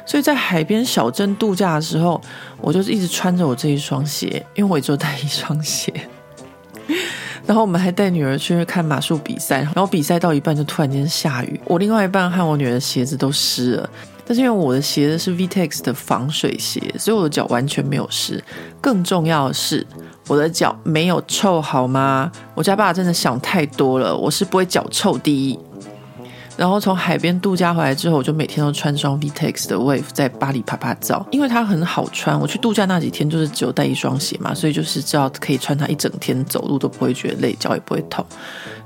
[0.06, 2.20] 所以在海边小镇度假的时候，
[2.60, 5.92] 我就是一直穿着我这一双鞋，因为我也只有带一双鞋。
[7.50, 13.90] 然后我们还带女儿去看马术比赛，然后比赛到一半就突然间下雨，我另外一半和我女儿的鞋子都湿了。
[14.24, 18.40] 但是因为我的鞋子是 VTEX 的防水鞋，所以我的脚完全没有湿。
[18.80, 19.84] 更重要的是，
[20.28, 22.30] 我的脚没有臭，好吗？
[22.54, 25.58] 我家爸真的想太多了，我是不会脚臭第一。
[26.60, 32.38] 然后从海边度假回来之后，我就每天都穿双 VTEX 的 Wave 在巴黎拍拍照，因为它很好穿。
[32.38, 38.22] 我去度假那几天就是只有带一双鞋嘛，所以就是知道可以穿它一整天，走路都不会觉得累，脚也不会痛。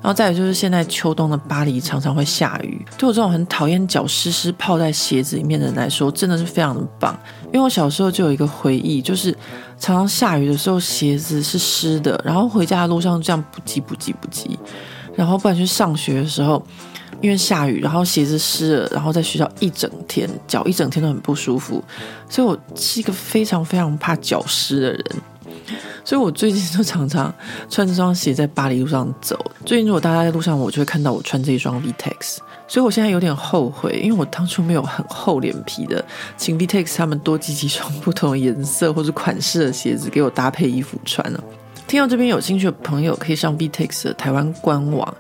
[0.01, 7.19] 然后再有就是现在秋冬的巴黎常常会下雨，对我这种很讨厌脚湿湿泡在鞋子里面的人来说，真的是非常的棒。
[7.47, 9.37] 因为我小时候就有一个回忆，就是
[9.81, 14.57] 常常下雨的时候鞋子是湿的，然后回家的路上这样不急不急不急，
[15.17, 16.65] 然后不然去上学的时候。
[17.25, 21.83] 因为下雨，然后鞋子湿了，然后在学校一整天，脚一整天都很不舒服，
[22.29, 25.05] 所以我是一个非常非常怕脚湿的人，
[26.05, 27.35] 所以我最近就常常
[27.71, 29.43] 穿这双鞋在巴黎路上走。
[29.65, 32.37] 最近如果大家在路上，我就会看到我穿这一双 VTEX，
[32.69, 36.05] 所以我现在有点后悔，因为我当初没有很厚脸皮的
[36.37, 41.43] 请 VTEX 他们多寄几双不同的颜色或者款式的鞋子给我搭配衣服穿了。
[41.87, 45.15] 听到这边有兴趣的朋友，可以上 VTEX 的台湾官网。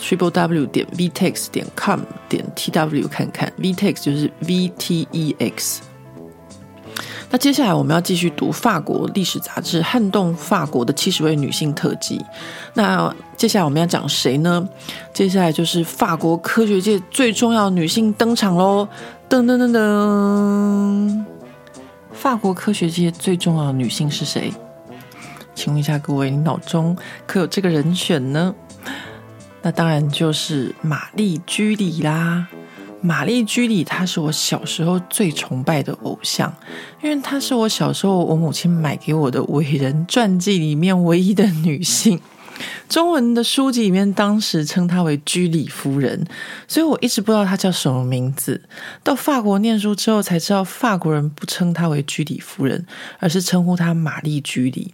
[0.00, 5.82] Triple w 点 vtex 点 com 点 tw 看看，vtex 就是 v t e x。
[7.30, 12.18] 那接下来我们要继续读法国历史杂志《撼动法国的七十位女性特辑》。
[12.72, 14.66] 那接下来我们要讲谁呢？
[15.12, 18.88] 接下来就是法国科学界最重要女性登场喽！
[19.28, 21.24] 噔噔噔噔，
[22.12, 24.50] 法国科学界最重要的女性是谁？
[25.54, 26.96] 请问一下各位，你脑中
[27.26, 28.54] 可有这个人选呢？
[29.62, 32.46] 那当然就是玛丽居里啦！
[33.00, 36.52] 玛丽居里，她是我小时候最崇拜的偶像，
[37.02, 42.20] 因为她是我小时候我母亲买给我的伟人传记里面唯一的女性。
[42.88, 46.26] 中文的书籍里面当时称她为居里夫人，
[46.66, 48.60] 所以我一直不知道她叫什么名字。
[49.04, 52.84] 到法国念书之后才知道，法国人不称她为居里夫人，
[53.20, 54.92] 而是称呼她玛丽居里。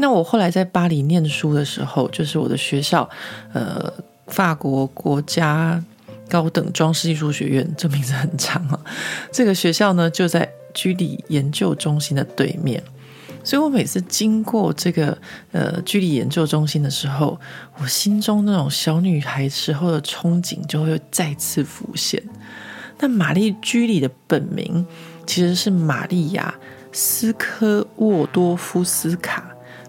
[0.00, 3.08] 那我后来在巴黎念书的时候，就是我的学校，
[3.52, 3.92] 呃，
[4.28, 5.82] 法国国家
[6.30, 8.78] 高等装饰艺术学院，这名字很长啊。
[9.32, 12.80] 这个学校呢，就在居里研究中心的对面，
[13.42, 15.18] 所以我每次经过这个
[15.50, 17.36] 呃居里研究中心的时候，
[17.78, 22.22] 我心中那种小女孩时候的憧憬就会再次浮现。
[23.00, 24.86] 那玛丽居里的本名
[25.26, 26.54] 其实是玛丽亚
[26.92, 29.47] 斯科沃多夫斯卡。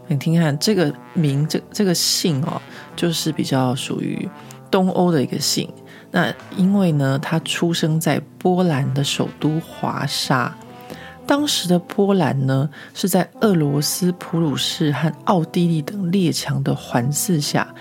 [0.10, 2.62] 你听看这个名，这这个姓哦，
[2.96, 4.28] 就是比较属于
[4.70, 5.72] 东欧的一个姓。
[6.12, 10.54] 那因为呢，他出生在波兰的首都华沙。
[11.28, 17.72] 当时的波兰呢，是在俄罗斯、普鲁士和奥地利等列强的环伺下，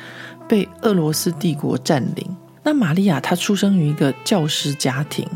[0.46, 2.36] 被俄罗斯帝国占领。
[2.68, 5.26] 那玛利亚她出生于一个教师家庭，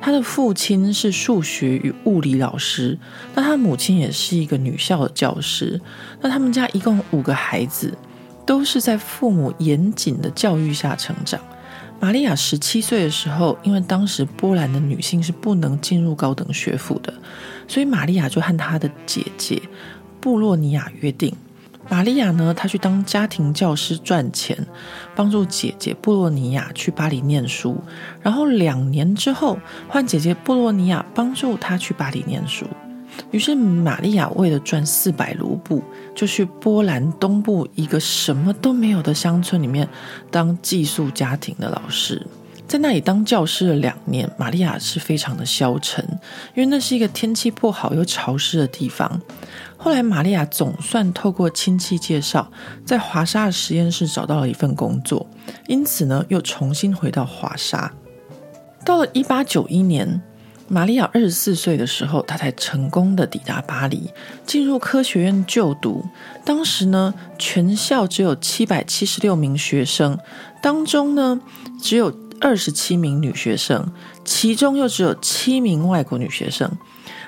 [0.00, 2.98] 她的父亲是数学与物理老师，
[3.32, 5.80] 那她母亲也是一个女校的教师。
[6.20, 7.96] 那他们家一共五个孩子，
[8.44, 11.40] 都是在父母严谨的教育下成长。
[12.00, 17.14] 玛利亚十七岁的时候，因为当时波兰的女性是不能进入高等学府的，
[17.68, 19.62] 所以玛利亚就和她的姐姐
[20.20, 21.32] 布洛尼亚约定。
[21.90, 24.56] 玛利亚呢，她去当家庭教师赚钱，
[25.16, 27.76] 帮助姐姐布洛尼亚去巴黎念书。
[28.22, 32.64] 然后两年之后，换姐姐布洛尼亚帮助她去巴黎念书。
[33.32, 35.82] 于是玛利亚为了赚四百卢布，
[36.14, 39.86] 就去波兰东部一个什么都没有的乡村里面
[40.30, 42.24] 当寄宿家庭的老师。
[42.68, 46.04] 在那里当教师了两年，玛利亚是非常的消沉，
[46.54, 49.20] 因为那是一个天气不好又潮湿的地方。
[49.82, 52.52] 后来，玛利亚总算透过亲戚介绍，
[52.84, 55.26] 在华沙的实验室找到了一份工作，
[55.68, 57.90] 因此呢，又重新回到华沙。
[58.84, 60.20] 到了一八九一年，
[60.68, 64.10] 玛利亚二十四岁的时候，她才成功的抵达巴黎，
[64.44, 66.04] 进入科学院就读。
[66.44, 70.18] 当时呢，全校只有七百七十六名学生，
[70.60, 71.40] 当中呢，
[71.80, 73.92] 只有二十七名女学生，
[74.24, 76.70] 其中又只有七名外国女学生，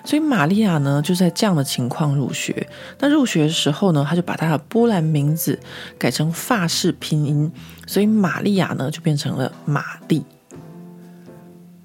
[0.05, 2.67] 所以玛利亚呢就在这样的情况入学。
[2.99, 5.61] 那入学的时候呢，她就把她的波兰名字
[5.99, 7.53] 改成法式拼音，
[7.87, 10.25] 所以玛利亚呢就变成了玛丽。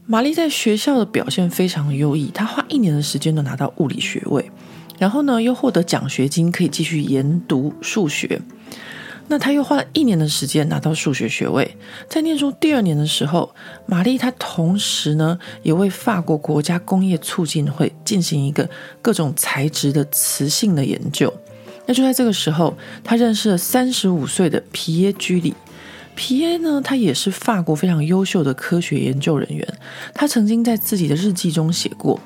[0.05, 4.49] 玛丽在学校的表现非常优异，她花一年的时间都拿到物理学位，
[4.97, 8.41] 然后呢又获得奖学金，可以继续研读数学。
[9.27, 11.75] 那他又花了一年的时间拿到数学学位，
[12.09, 13.53] 在念书第二年的时候，
[13.85, 18.69] 玛丽她同时呢也为法国国家工业促进会进行一个
[19.01, 21.31] 各种材质的磁性的研究。
[21.85, 25.53] 那就在这个时候，他认识了三十五岁的皮耶居里。
[26.15, 29.67] 皮耶呢，他也是法国非常优秀的科学研究人员，
[30.13, 32.19] 他曾经在自己的日记中写过。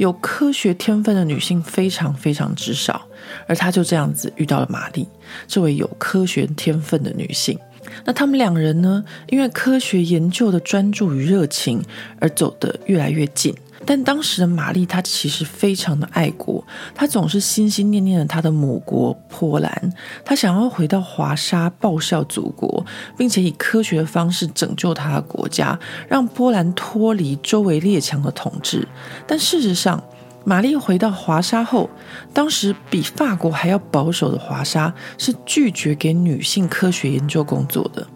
[0.00, 3.06] 有科学天分的女性非常非常之少，
[3.46, 5.06] 而她就这样子遇到了玛丽
[5.46, 7.58] 这位有科学天分的女性。
[8.02, 11.82] 那他们两人呢，因为科学研究的专注与热情
[12.18, 13.54] 而走得越来越近。
[13.86, 16.64] 但当时的玛丽，她其实非常的爱国，
[16.94, 19.92] 她总是心心念念的她的母国波兰，
[20.24, 22.84] 她想要回到华沙报效祖国，
[23.16, 25.78] 并且以科学的方式拯救她的国家，
[26.08, 28.86] 让波兰脱离周围列强的统治。
[29.26, 30.02] 但事实上，
[30.44, 31.88] 玛丽回到华沙后，
[32.32, 38.06] 当时比法国还要保守的华沙是拒绝给女性科学研究工作的。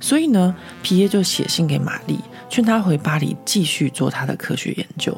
[0.00, 2.18] 所以呢，皮耶就写信给玛丽，
[2.52, 5.16] 劝他回巴黎继续做他的科学研究。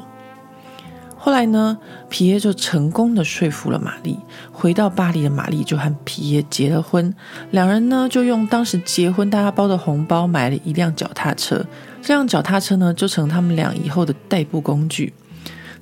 [1.17, 1.77] 后来呢，
[2.07, 4.17] 皮耶就成功的说服了玛丽。
[4.53, 7.13] 回到巴黎的玛丽就和皮耶结了婚，
[7.51, 11.65] 两人呢就用当时结婚大家包的红包买了一辆脚踏车，
[12.01, 15.11] 这辆脚踏车呢就成他们俩以后的代步工具。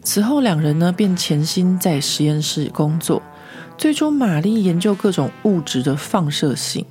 [0.01, 3.21] 此后，两人呢便潜心在实验室工作。
[3.77, 6.83] 最初，玛丽研究各种物质的放射性。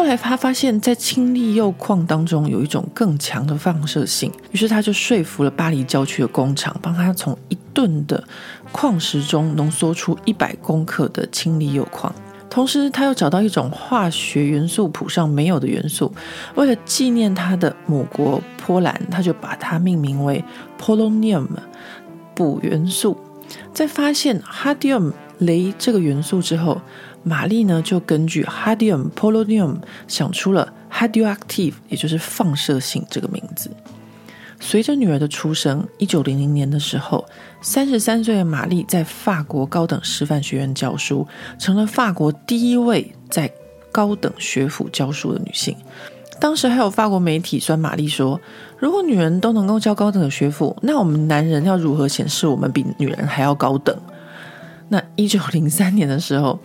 [0.00, 4.32] 后来，他发现，在氢力铀矿当中有一种更强的放射性。
[4.50, 8.24] 于是，他就说服了巴黎郊区的工厂，帮他从一吨的
[8.72, 12.10] 矿石中浓缩出一百公克的氢力铀矿。
[12.48, 16.10] 同时，他又找到一种化学元素谱上没有的元素。
[16.54, 20.42] 为了纪念他的母国波兰，他就把它命名为
[20.80, 21.46] polonium，
[22.34, 23.18] 鈷元素。
[23.74, 25.12] 在发现 hadium。
[25.40, 26.78] 镭这个元素之后，
[27.22, 29.76] 玛丽呢就根据 hadium polonium
[30.08, 33.70] 想出了 radioactive，也就是放射性这个名字。
[34.62, 37.24] 随着女儿的出生，一九零零年的时候，
[37.62, 41.26] 三十三岁的玛丽在法国高等师范学院教书，
[41.58, 43.50] 成了法国第一位在
[43.90, 45.74] 高等学府教书的女性。
[46.38, 48.40] 当时还有法国媒体酸玛丽说
[48.78, 53.94] ：“如果女人都能够教高等的学府，那我们男人要如何显示我们比女人还要高等？”
[54.88, 56.58] 那一九零三年的时候，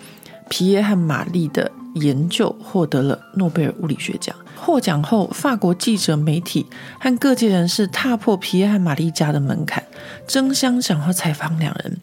[0.50, 4.36] 皮耶和玛丽的研究获得了诺贝尔物理学奖。
[4.56, 6.66] 获奖后，法国记者、媒体
[7.00, 9.84] 和各界人士踏破皮耶和玛丽家的门槛，
[10.26, 11.98] 争相想要采访两人。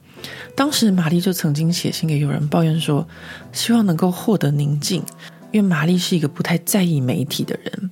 [0.55, 3.09] 当时，玛丽就曾经写信给友人抱怨说，
[3.53, 5.03] 希望能够获得宁静，
[5.51, 7.91] 因为玛丽是一个不太在意媒体的人。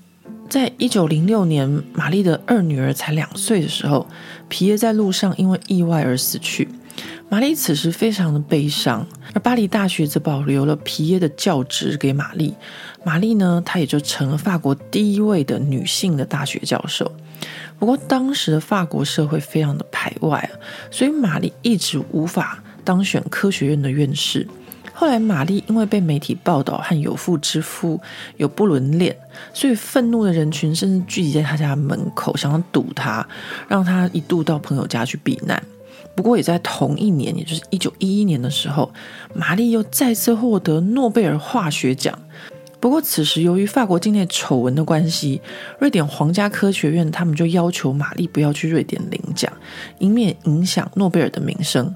[0.49, 4.07] 在一九零六年，玛丽的二女儿才两岁的时候，
[4.49, 6.69] 皮耶在路上因为意外而死去。
[7.31, 12.53] 玛丽此时非常的悲伤，而巴黎大学则保留了皮耶的教职给玛丽。
[13.05, 17.11] 玛丽呢，她也就成了法国第一位的女性的大学教授。
[17.79, 20.51] 不过当时的法国社会非常的排外，
[20.91, 24.45] 所以玛丽一直无法当选科学院的院士。
[24.93, 27.99] 后来玛丽因为被媒体报道和有妇之夫
[28.39, 29.17] 有不伦恋，
[29.55, 33.25] 所以愤怒的人群甚至聚集在她家门口，想要堵她，
[33.69, 35.63] 让她一度到朋友家去避难。
[36.21, 38.93] 不过，也在同一年，也就是一九一一年的时候，
[39.35, 42.17] 玛丽又再次获得诺贝尔化学奖。
[42.79, 45.41] 不过，此时由于法国境内丑闻的关系，
[45.79, 49.51] 瑞典皇家科学院他们就要求玛丽不要去瑞典领奖，
[49.99, 51.95] 以免影响诺贝尔的名声。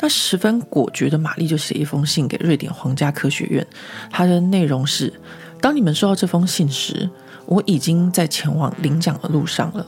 [0.00, 3.66] 那十分果决的玛丽就写一封信给瑞典皇家科学院，
[4.10, 5.12] 它的内容是：
[5.60, 7.10] 当你们收到这封信时，
[7.44, 9.86] 我已经在前往领奖的路上了。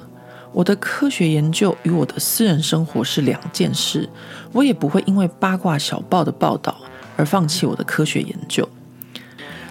[0.52, 4.08] 我的科学研究与我的私人生活是两件事，
[4.52, 6.76] 我也不会因为八卦小报的报道
[7.16, 8.68] 而放弃我的科学研究。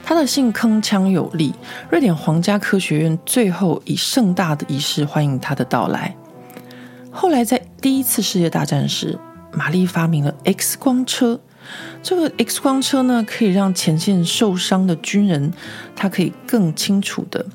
[0.04, 1.54] 他的信铿锵有力，
[1.90, 6.16] 瑞典皇家科学院最后以盛大的仪式欢迎他的到来。
[7.12, 9.18] 后来在第一次世界大战时，
[9.54, 11.40] 玛丽发明了 X 光车。
[12.02, 15.54] 这个 X 光车呢，可以让前线受伤的军人，
[15.96, 17.46] 他可以更清楚地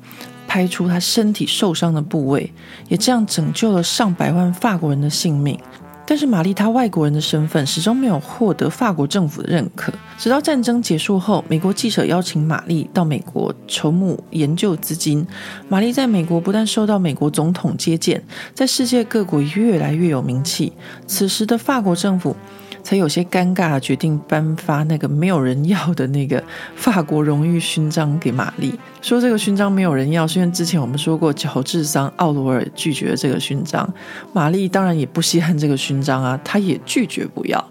[0.47, 2.51] 拍出他身体受伤的部位，
[2.87, 5.59] 也这样拯救了上百万法国人的性命。
[6.09, 9.91] 但是玛丽她外国人的身份始终没有获得法国政府的认可。
[10.17, 15.27] 直到战争结束后，美国记者邀请玛丽到美国筹募研究资金。
[15.67, 18.23] 玛丽在美国不但受到美国总统接见，
[18.53, 20.71] 在世界各国越来越有名气。
[21.05, 22.33] 此时的法国政府，
[22.87, 26.41] 才有些尴尬，决定颁发那个没有人要的那个
[26.77, 28.73] 法国荣誉勋章给玛丽。
[29.01, 33.93] 说这个勋章没有人要，是因为之前我们说过，乔治桑奥罗尔拒绝了这个勋章。
[34.31, 37.69] 玛丽当然也不稀罕这个勋章啊，她也拒绝不要。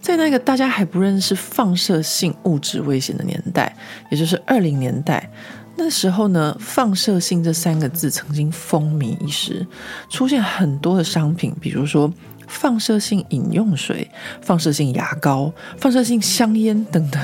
[0.00, 3.76] 在那个大家还不认识放射性物质危险的年代，
[4.10, 5.30] 也就是二零年代，
[5.76, 9.64] 那时候呢，放射性这三个字曾经风靡一时，
[10.10, 12.12] 出现很多的商品，比如说。
[12.46, 17.22] 放射性饮用水、放射性牙膏、放射性香烟等等，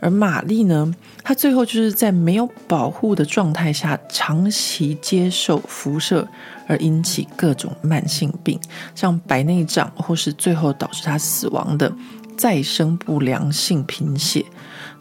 [0.00, 6.26] 而玛丽呢，她最后就是在没有保护的状态下，长期接受辐射，
[6.66, 8.60] 而引起各种慢性病，
[8.94, 11.92] 像白内障，或是最后导致她死亡的
[12.36, 14.44] 再生不良性贫血。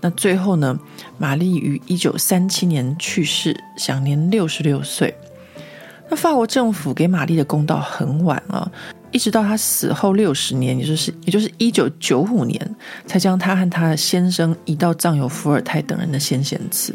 [0.01, 0.77] 那最后呢，
[1.17, 5.13] 玛丽于一九三七年去世，享年六十六岁。
[6.09, 8.71] 那法国政府给玛丽的公道很晚啊。
[9.15, 12.75] 一直到他死后六十年，也就是也就是一九九五年，
[13.07, 16.93] 才将他和他的先生移到葬有伏尔泰等人的先贤祠。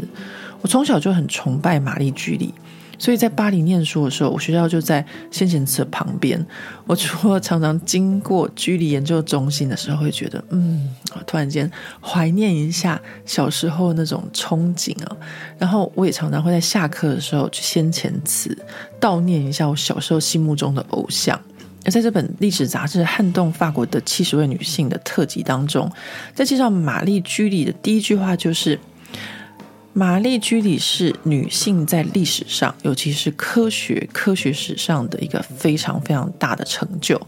[0.61, 2.53] 我从小就很崇拜玛丽居里，
[2.99, 6.47] 所以在巴黎念书的时候，我学校就在先贤祠旁边。
[6.87, 10.95] 我除了常常经过居里研究中心的时候，会觉得嗯，
[11.27, 15.17] 突然间怀念一下小时候那种憧憬啊。
[15.57, 18.55] 然后我也常常会在下课的时候去先贤祠
[19.01, 21.41] 悼念一下我小时候心目中的偶像。
[21.85, 25.91] 而在这本历史杂志《撼动法国的七十位女性》的特辑当中，
[26.35, 28.79] 在介绍玛丽居里的第一句话就是
[29.95, 37.19] ：“玛丽居里是女性在历史上，尤其是科学科学史上的一个非常非常大的成就。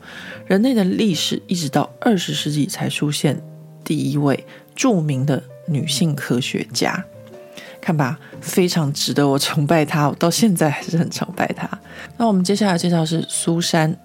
[0.46, 3.42] 人类的历史一直到二十世纪才出现
[3.82, 4.46] 第一位
[4.76, 7.02] 著名的女性科学家，
[7.80, 11.66] 看吧，非常值得我崇拜她，我到现在还是很崇拜她。
[12.18, 13.98] 那我们接下来介绍是苏珊。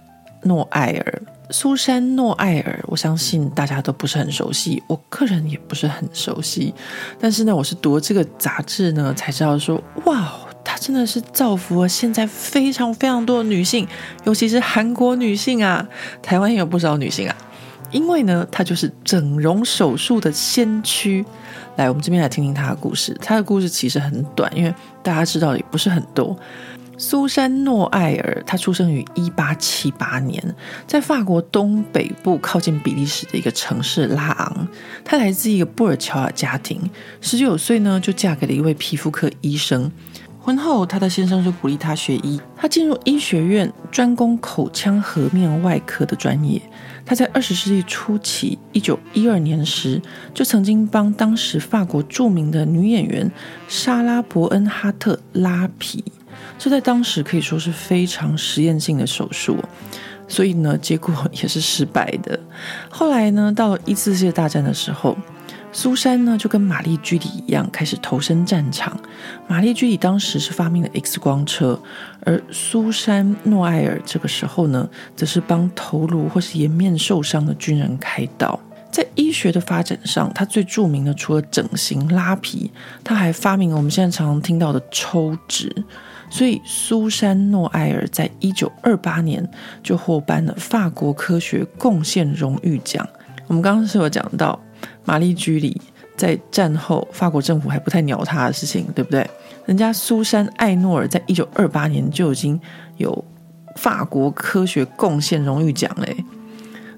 [0.43, 6.73] 诺艾尔，苏珊·诺艾尔，我相信大家都不是很熟悉，我个人也不是很熟悉。
[7.19, 10.31] 但是呢，我是读了这个杂志呢，才知道说，哇，
[10.63, 13.87] 她真的是造福了现在非常非常多的女性，
[14.25, 15.87] 尤其是韩国女性啊，
[16.21, 17.35] 台湾也有不少女性啊。
[17.89, 21.25] 因为呢，她就是整容手术的先驱。
[21.77, 23.17] 来，我们这边来听听她的故事。
[23.21, 26.37] 她的故事其实很短，因为大家知道的也不是很多。
[26.99, 30.55] 苏珊·诺艾尔，她出生于一八七八年，
[30.87, 34.67] 在法国东北部靠近比利时的一个城市拉昂。
[35.05, 36.81] 她来自一个布尔乔亚家庭，
[37.21, 39.91] 十九岁呢就嫁给了一位皮肤科医生。
[40.39, 46.59] 婚后，她的先生就鼓励她学医，她进入医学院，专攻口腔颌面外科的专业。
[47.05, 50.01] 她在二十世纪初期，一九一二年时，
[50.33, 53.31] 就曾经帮当时法国著名的女演员
[53.67, 56.03] 莎拉·伯恩哈特拉皮。
[56.57, 59.57] 这在当时可以说是非常实验性的手术，
[60.27, 62.39] 所以呢，结果也是失败的。
[62.89, 65.15] 后来呢，到了一次世界大战的时候，
[65.71, 68.99] 苏珊呢就跟玛丽居里一样开始投身战场。
[69.47, 71.79] 玛丽居里当时是发明了 X 光车，
[72.21, 78.59] 而苏珊诺艾尔这个时候呢，则是帮头颅或是颜面受伤的军人开刀。
[78.89, 82.71] 在医学的发展上，他最著名的除了整形拉皮，
[83.03, 85.71] 他还发明了我们现在常常听到的抽脂。
[86.29, 89.47] 所以，苏珊·诺埃尔在一九二八年
[89.81, 93.07] 就获颁了法国科学贡献荣誉奖。
[93.47, 94.59] 我们刚刚是有讲到
[95.05, 95.81] 玛丽居里
[96.17, 99.27] 在战后法国政府还不太鸟她的事情，对不对？
[99.65, 102.59] 人家苏珊·艾诺尔在一九二八年就已经
[102.97, 103.23] 有
[103.75, 106.15] 法国科学贡献荣誉奖嘞。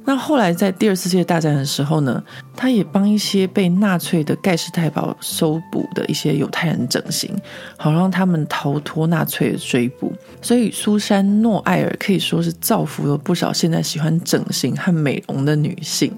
[0.09, 2.23] 那后来在第二次世界大战的时候呢，
[2.55, 7.31] 他也帮一些被纳粹的盖世太保搜捕的一些犹太人整形，
[7.77, 10.11] 好让他们逃脱纳粹的追捕。
[10.41, 16.11] 所以苏珊·诺艾尔可以说是造福了不少现在喜欢整形和美容的女性，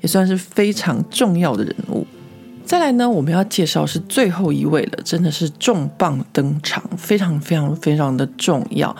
[0.00, 2.06] 也算是非常重要的人物。
[2.64, 8.96] 再来呢，我们要介绍是最后一位了，真的是重磅登场，非常非常非常的重要。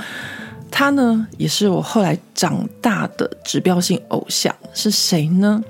[0.72, 5.62] 他呢，也是我后来长大的指标性偶像，是谁呢？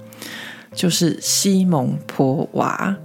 [0.72, 2.96] 就是西蒙波娃。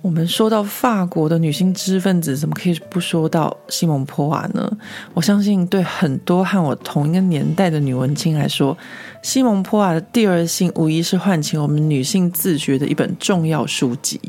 [0.00, 4.70] 我们说到法国的女性知识分子，怎么可以不说到西蒙波娃呢？
[5.14, 8.76] 我相信对很多和我同一个年代的女文青来说，
[9.22, 14.20] 西蒙波娃的第二性无疑是唤起我们女性自觉的一本重要书籍。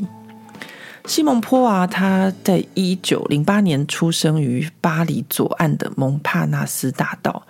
[1.06, 7.46] 西蒙波娃，他在一九零八年出生于巴黎左岸的蒙帕纳斯大道。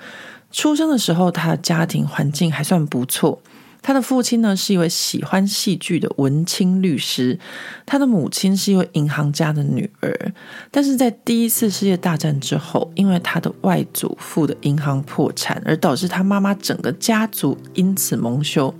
[0.51, 3.41] 出生的时候，他的家庭环境还算不错。
[3.81, 7.39] 他的父亲呢，是一位喜欢戏剧的文青律师，
[7.87, 10.33] 他的母亲是一位银行家的女儿。
[10.73, 18.75] 但是在第一次世界大战之后，因为他的外祖父的银行破产，而导致他妈妈整个家族因此蒙羞，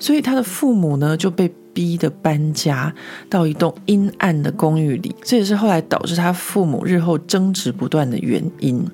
[0.00, 1.54] 所以他的父母呢就被。
[1.72, 2.94] 逼的搬家
[3.28, 8.84] 到一栋阴暗的公寓里，这也是后来导致他父母日后争执不断的原因。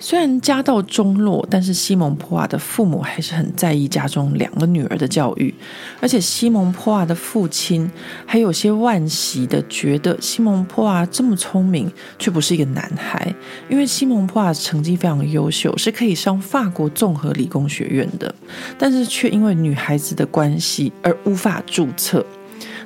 [0.00, 5.52] 虽然家道中落，但是西蒙波娃的父母还是很在意家中两个女儿的教育，
[6.00, 7.90] 而且西蒙波娃的父亲
[8.24, 13.34] 还有些惋惜的觉得西蒙波娃这么聪明，却不是一个男孩，
[13.68, 18.32] 因为西蒙波娃成绩非常优秀，是可以上法国综合理工学院的，
[18.78, 22.24] 但是却因为女孩子的关系而无法注册。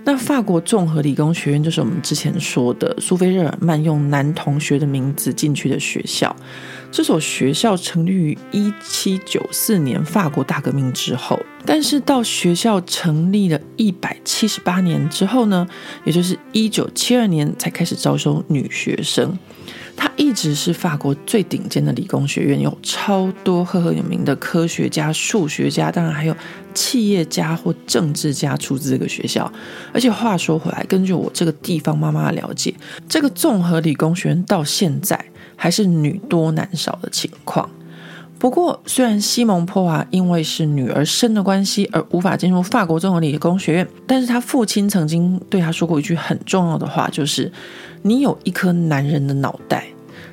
[0.04, 6.34] 那法国综合理工学院就是我们之前说的苏菲热尔曼用男同学的名字进去的学校。
[6.90, 15.66] 这所学校成立于一七九四年法国大革命之后，但是到学校成立了一百七十八年之后呢，
[16.04, 19.38] 也就是一九七二年才开始招收女学生。
[19.96, 26.36] 它一直是法国最顶尖的理工学院，有超多赫赫有名的科学家、数学家，当然还有
[26.74, 29.50] 企业家或政治家出自这个学校。
[29.92, 32.74] 而且话说回来，根据我这个地方妈妈的了解，
[33.08, 35.18] 这个综合理工学院到现在
[35.56, 37.70] 还是女多男少的情况。
[38.42, 47.52] 不过，虽然西蒙波娃因为是女儿生的关系而无法进入法国综合理工学院，但是她父亲曾经对她说过一句很重要的话，就是
[48.02, 49.86] “你有一颗男人的脑袋”。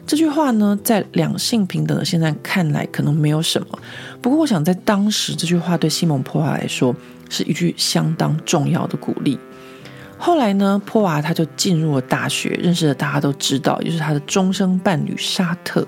[0.07, 3.67] 这句话呢，在两性平等的现在看来可能没有什么，
[4.19, 6.95] 不过我想在当时，这句话对西蒙波娃来说
[7.29, 9.37] 是一句相当重要的鼓励。
[10.17, 15.87] 后来呢，波娃他就进入了大学，认识了大家都知道，也就是他的终生伴侣沙特。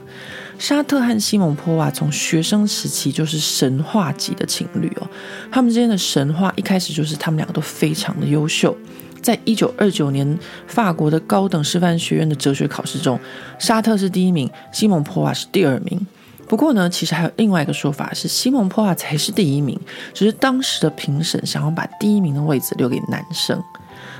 [0.61, 5.09] 沙特和西蒙波娃从学生时期就是神话级的情侣哦，
[5.51, 8.77] 他们之间的神话一开始就是他们两个都非常的优秀。
[9.23, 10.37] 在一九二九年
[10.67, 13.19] 法国的高等师范学院的哲学考试中，
[13.57, 15.99] 沙特是第一名，西蒙波娃是第二名。
[16.47, 19.79] 不过呢，其实还有另外一个说法是西蒙波娃才是第一名，
[20.13, 23.59] 只是当时的评审想要把第一名的位置留给男生。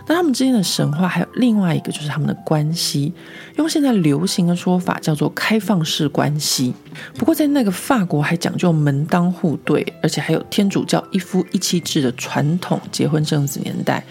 [0.08, 3.14] 那他们之间的神话还有另外一个，就是他们的关系，
[3.56, 6.74] 用现在流行的说法叫做开放式关系。
[7.16, 14.04] 不过在那个法国还讲究门当户对，而且还有天主教一夫一妻制的传统结婚生子年代。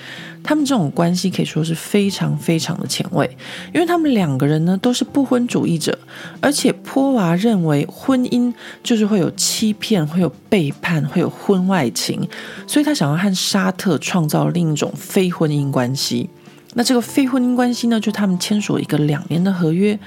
[0.43, 3.28] 他们这种关系可以说是非常非常的前卫，
[3.72, 5.99] 因为他们两个人呢都是不婚主义者，
[6.41, 12.28] 而且波娃认为婚姻就是会有欺骗、会有背叛、会有婚外情，
[12.66, 16.28] 所以他想要和沙特创造另一种非婚姻关系。
[16.74, 19.98] 那这个非婚姻关系呢，就他们签署一个两年的合约。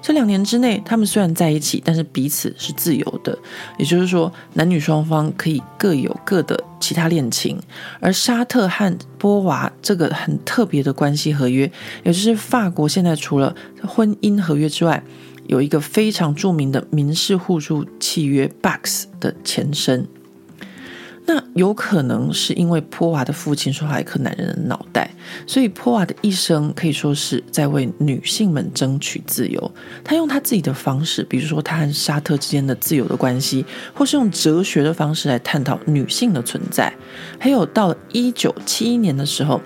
[0.00, 3.36] 这两年之内，他们虽然在一起，但是彼此是自由的，
[3.76, 7.60] 也就是说，男女双方可以各有各的其他恋情。
[7.98, 11.70] 而沙特和波娃这个很特别的关系合约，
[12.04, 13.54] 也就是法国现在除了
[13.84, 15.02] 婚姻合约之外，
[15.48, 20.06] 有一个非常著名的民事互助契约 （Box） 的前身。
[21.24, 25.08] 那有可能是因为波娃的父亲说他一颗男人的脑袋，
[25.46, 29.72] 所以波娃的一生可以说是在为女性们争取自由。
[30.02, 33.64] 他用他自己的方式，比如说他和沙特之间的自由的关系，
[33.94, 36.92] 或是用哲学的方式来探讨女性的存在。
[37.38, 39.60] 还有到了一九七一年的时候，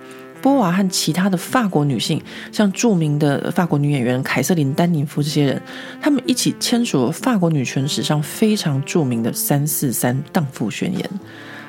[0.47, 2.23] 波娃和其他的法国女性，
[2.53, 5.61] 像著名的法国女演员凯瑟琳·丹宁夫这些人，
[6.01, 11.11] 他们一起签署了法国女权史上非常著名的三四三荡妇宣言。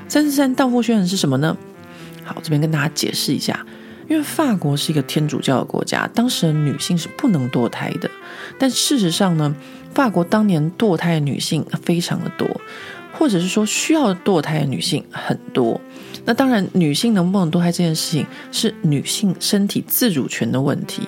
[0.08, 1.58] 三四三荡妇宣言是什么呢？
[2.24, 3.66] 好，这边跟大家解释一下。
[4.08, 8.08] 因为法国是一个天主教的国家，当时的女性是不能堕胎的。
[8.60, 9.56] 但事实上呢，
[9.96, 12.48] 法国当年堕胎的女性非常的多。
[13.14, 15.82] 或者是说需要堕胎的女性很多。
[16.28, 21.02] 那当然，女性能不能堕胎这件事情是女性身体自主权的问题。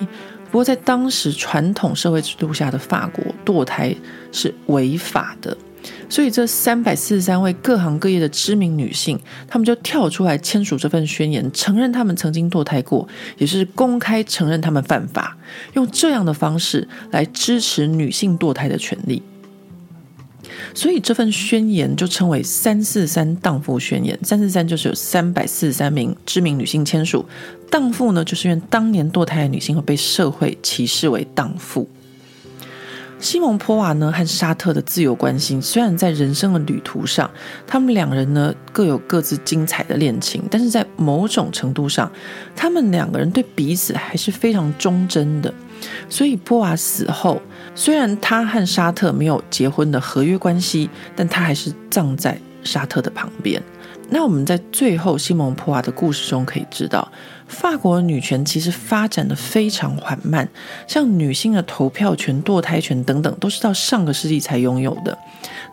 [0.50, 3.94] 不过，在当时传统社会制度下的法国，堕胎
[4.32, 5.54] 是违法的。
[6.08, 13.06] 所以，这三百四十三位各行各业的知名女性，她们就跳出来签署这份宣言，承认她们曾经堕胎过，
[13.36, 15.36] 也是公开承认她们犯法，
[15.74, 19.22] 用这样的方式来支持女性堕胎的权利。
[20.74, 24.18] 所以，这份宣言就称为“三四三荡妇宣言”。
[24.22, 27.24] 三四三就是有三百四十三名知名女性签署，
[27.70, 31.88] 荡妇呢，就是因为当年堕胎的女性会被社会歧视为荡妇。
[33.18, 37.30] 西蒙波娃呢和沙特的自由关系，虽然在人生的旅途上，
[37.66, 42.10] 他们两人呢各有各自精彩的恋情，但是在某种程度上，
[42.56, 45.52] 他们两个人对彼此还是非常忠贞的。
[46.08, 47.42] 所以波娃死后，
[47.80, 53.58] 虽然他和沙特没有结婚的合约关系，但他还是葬在沙特的旁边。
[54.10, 57.10] 那我们在最后西蒙波娃的故事中可以知道，
[57.46, 60.46] 法国女权其实发展得非常缓慢，
[60.86, 65.16] 像女性的投票权、堕胎权等等，都是到上个世纪才拥有的。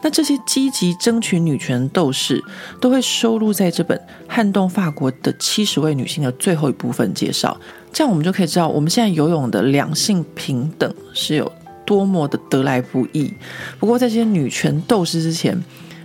[0.01, 2.41] 那这些积极争取女权的斗士，
[2.79, 3.97] 都会收录在这本
[4.29, 7.59] 《撼动法国的七十位女性》的最后一部分介绍。
[7.91, 11.51] 这样我们就可以知道，我们现在游泳的两性平等是有
[11.87, 13.33] 多么的得来不易。
[13.79, 15.57] 不过，在这些女权斗士之前，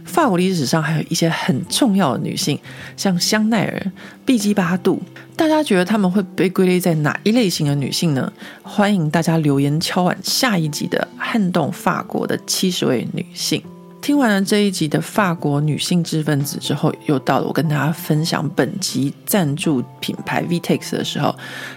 [0.05, 2.57] 法国历史上还有一些很重要的女性，
[2.97, 3.93] 像香奈儿、
[4.25, 5.03] 碧姬八度。
[5.35, 8.33] 大家觉得她们会被归类在哪一类型的女性呢？
[8.63, 13.61] 欢迎大家留言敲碗下一集的《撼动法国的七十位女性》。
[14.03, 21.33] 听完了这一集的法国女性知识分子之后，又到了我跟大家分享本集赞助品牌 VTEX 的时候。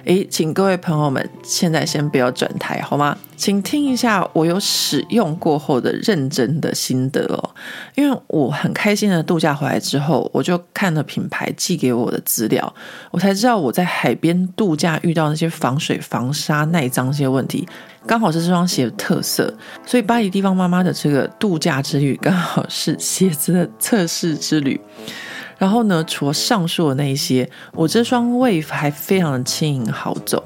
[0.05, 3.15] 诶，请各位朋友们现在先不要转台，好吗？
[3.37, 7.49] 请听一下我有使用过后的认真的心得哦。
[7.95, 12.73] 因为我很开心的度假回来之后，我就看了品牌寄给我的资料，
[13.11, 17.67] 我才知道我在海边度假遇到那些防水、防沙、耐脏这些问题。
[18.07, 19.51] 刚好是这双鞋的特色，
[19.85, 24.79] 所以巴黎地方妈妈的这个度假之旅刚好是鞋子的测试之旅。
[25.57, 30.43] 然后呢，除了上述的那一些，我这双 Wave 还非常的轻盈好走。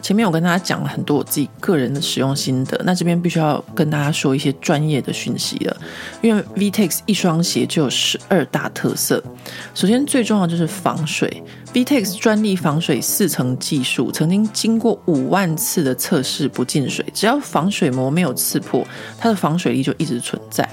[0.00, 5.76] 前面我跟大家讲了很多我自己个人的使用心得，那这边必须要跟大家说一些专业的讯息了。
[6.22, 9.22] 因为 VTEX 一双鞋就有十二大特色，
[9.74, 11.42] 首先最重要就是防水
[11.74, 18.86] ，VTEX 专利防水四层技术，曾经经过五万次的测试不进水，只要防水膜没有刺破，
[19.18, 20.66] 它的防水力就一直存在。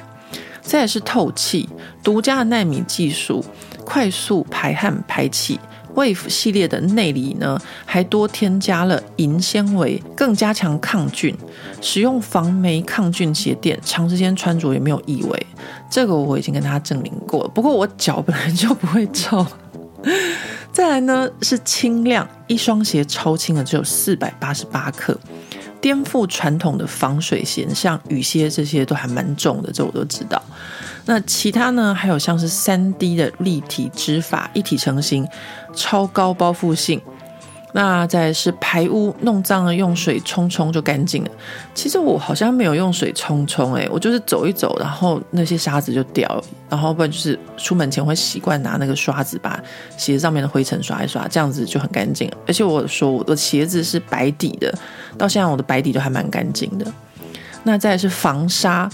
[0.65, 1.69] 再来是透气，
[2.03, 3.45] 独家的纳米技术，
[3.85, 5.59] 快速排汗排气。
[5.93, 11.33] Wave 系列的内里呢，还多添加了银纤维，更加强抗菌。
[11.79, 15.47] 使用防霉抗菌鞋垫，长时间穿着也没有异味。
[15.89, 17.49] 这个我已经跟大家证明过了。
[17.55, 19.45] 不过我脚本来就不会臭。
[20.73, 25.17] 再来呢是轻量，一双鞋超轻的，只有四百八十八克，
[25.85, 30.41] 颠覆传统的防水鞋，像雨靴这些都还蛮重的，这我都知道。
[31.05, 31.93] 那其他呢？
[31.93, 35.27] 还有像是三 D 的立体织法，一体成型，
[35.75, 36.99] 超高包覆性。
[37.77, 41.29] 那再是排污，弄脏了用水冲冲就干净了。
[41.73, 46.41] 其实我好像没有用水冲冲，诶，我就是走一走，然后那些沙子就掉。
[46.69, 49.61] 然后不然就是出门前会习惯拿那个刷子把
[49.97, 52.31] 鞋子上面的灰尘刷一刷，这样子就很干净。
[52.47, 54.73] 而且我说我的鞋子是白底的，
[55.17, 56.85] 到现在我的白底都还蛮干净的。
[57.63, 58.89] 那再是防沙。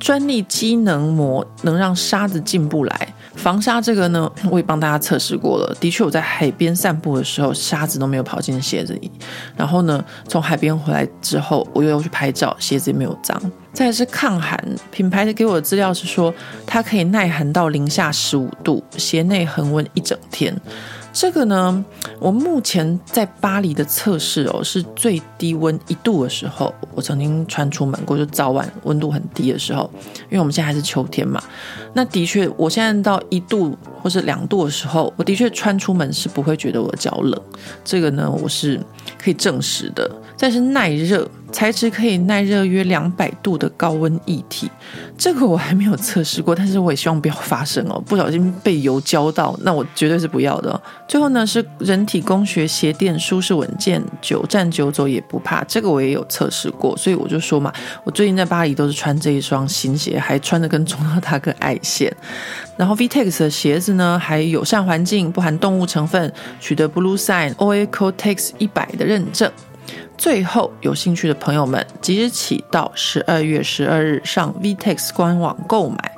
[0.00, 5.76] 专利机能膜能让沙子进不来，防沙这个呢，我也帮大家测试过了。
[5.80, 9.10] 的确，我在海边散步的时候，沙子都没有跑进鞋子里。
[9.56, 13.40] 然后呢，从海边回来之后，我又要去拍照，鞋子也没有脏。
[13.72, 14.56] 再是抗寒，
[14.92, 16.32] 品牌的给我的资料是说，
[16.64, 20.54] 它可以耐寒到零下十五度，鞋内恒温一整天。
[21.14, 21.84] 这个呢，
[22.18, 29.88] 我目前在巴黎的测试哦，是最低温一度的时候，我曾经穿出门过，就早晚温度很低的时候，
[30.24, 31.40] 因为我们现在还是秋天嘛。
[31.92, 37.40] 那的确，我现在到一度或是两度的时候，我的确穿出门是不会觉得我的脚冷，
[37.84, 38.80] 这个呢，我是
[39.16, 40.10] 可以证实的。
[40.36, 41.26] 但是耐热。
[41.54, 44.68] 材质可以耐热约两百度的高温液体，
[45.16, 50.82] 这个我还没有测试过，但是我也希望不要发生哦，不小心被油浇到，那我绝对是不要的。
[51.06, 62.12] 最后呢，是人体工学鞋垫，舒适稳健，久站久走也不怕，这个我也有测试过，所以我就说嘛，我最近在巴黎都是穿这一双新鞋，还穿的跟中道大哥爱线。
[62.76, 69.48] 然后 VTEX 的鞋子呢，还友善环境，不含动物成分，取得 Blue Sign OEKO-TEX 一百的认证。
[70.16, 76.12] 最后，有兴趣的朋友们，即日起到十二月十二日上 VTEX 官网购买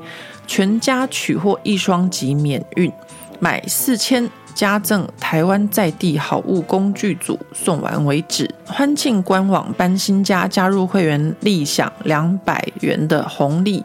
[0.47, 2.93] 全家取货一双即免运，
[3.41, 8.49] 买四千加赠台湾在地好物工具组，送完为止。
[8.65, 13.83] 欢庆官网搬新家，加入会员立享两百元的红利，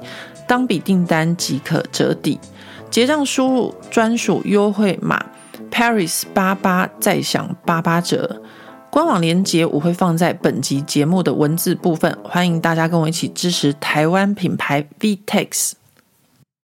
[0.48, 2.40] 当笔订单即可折抵。
[2.92, 5.26] 结账输入专属优惠码
[5.72, 8.42] Paris 八八，再享八八折。
[8.92, 15.72] 官网链接我会放在本集节目的文字部分，欢迎大家跟我一起支持台湾品牌 VTEX。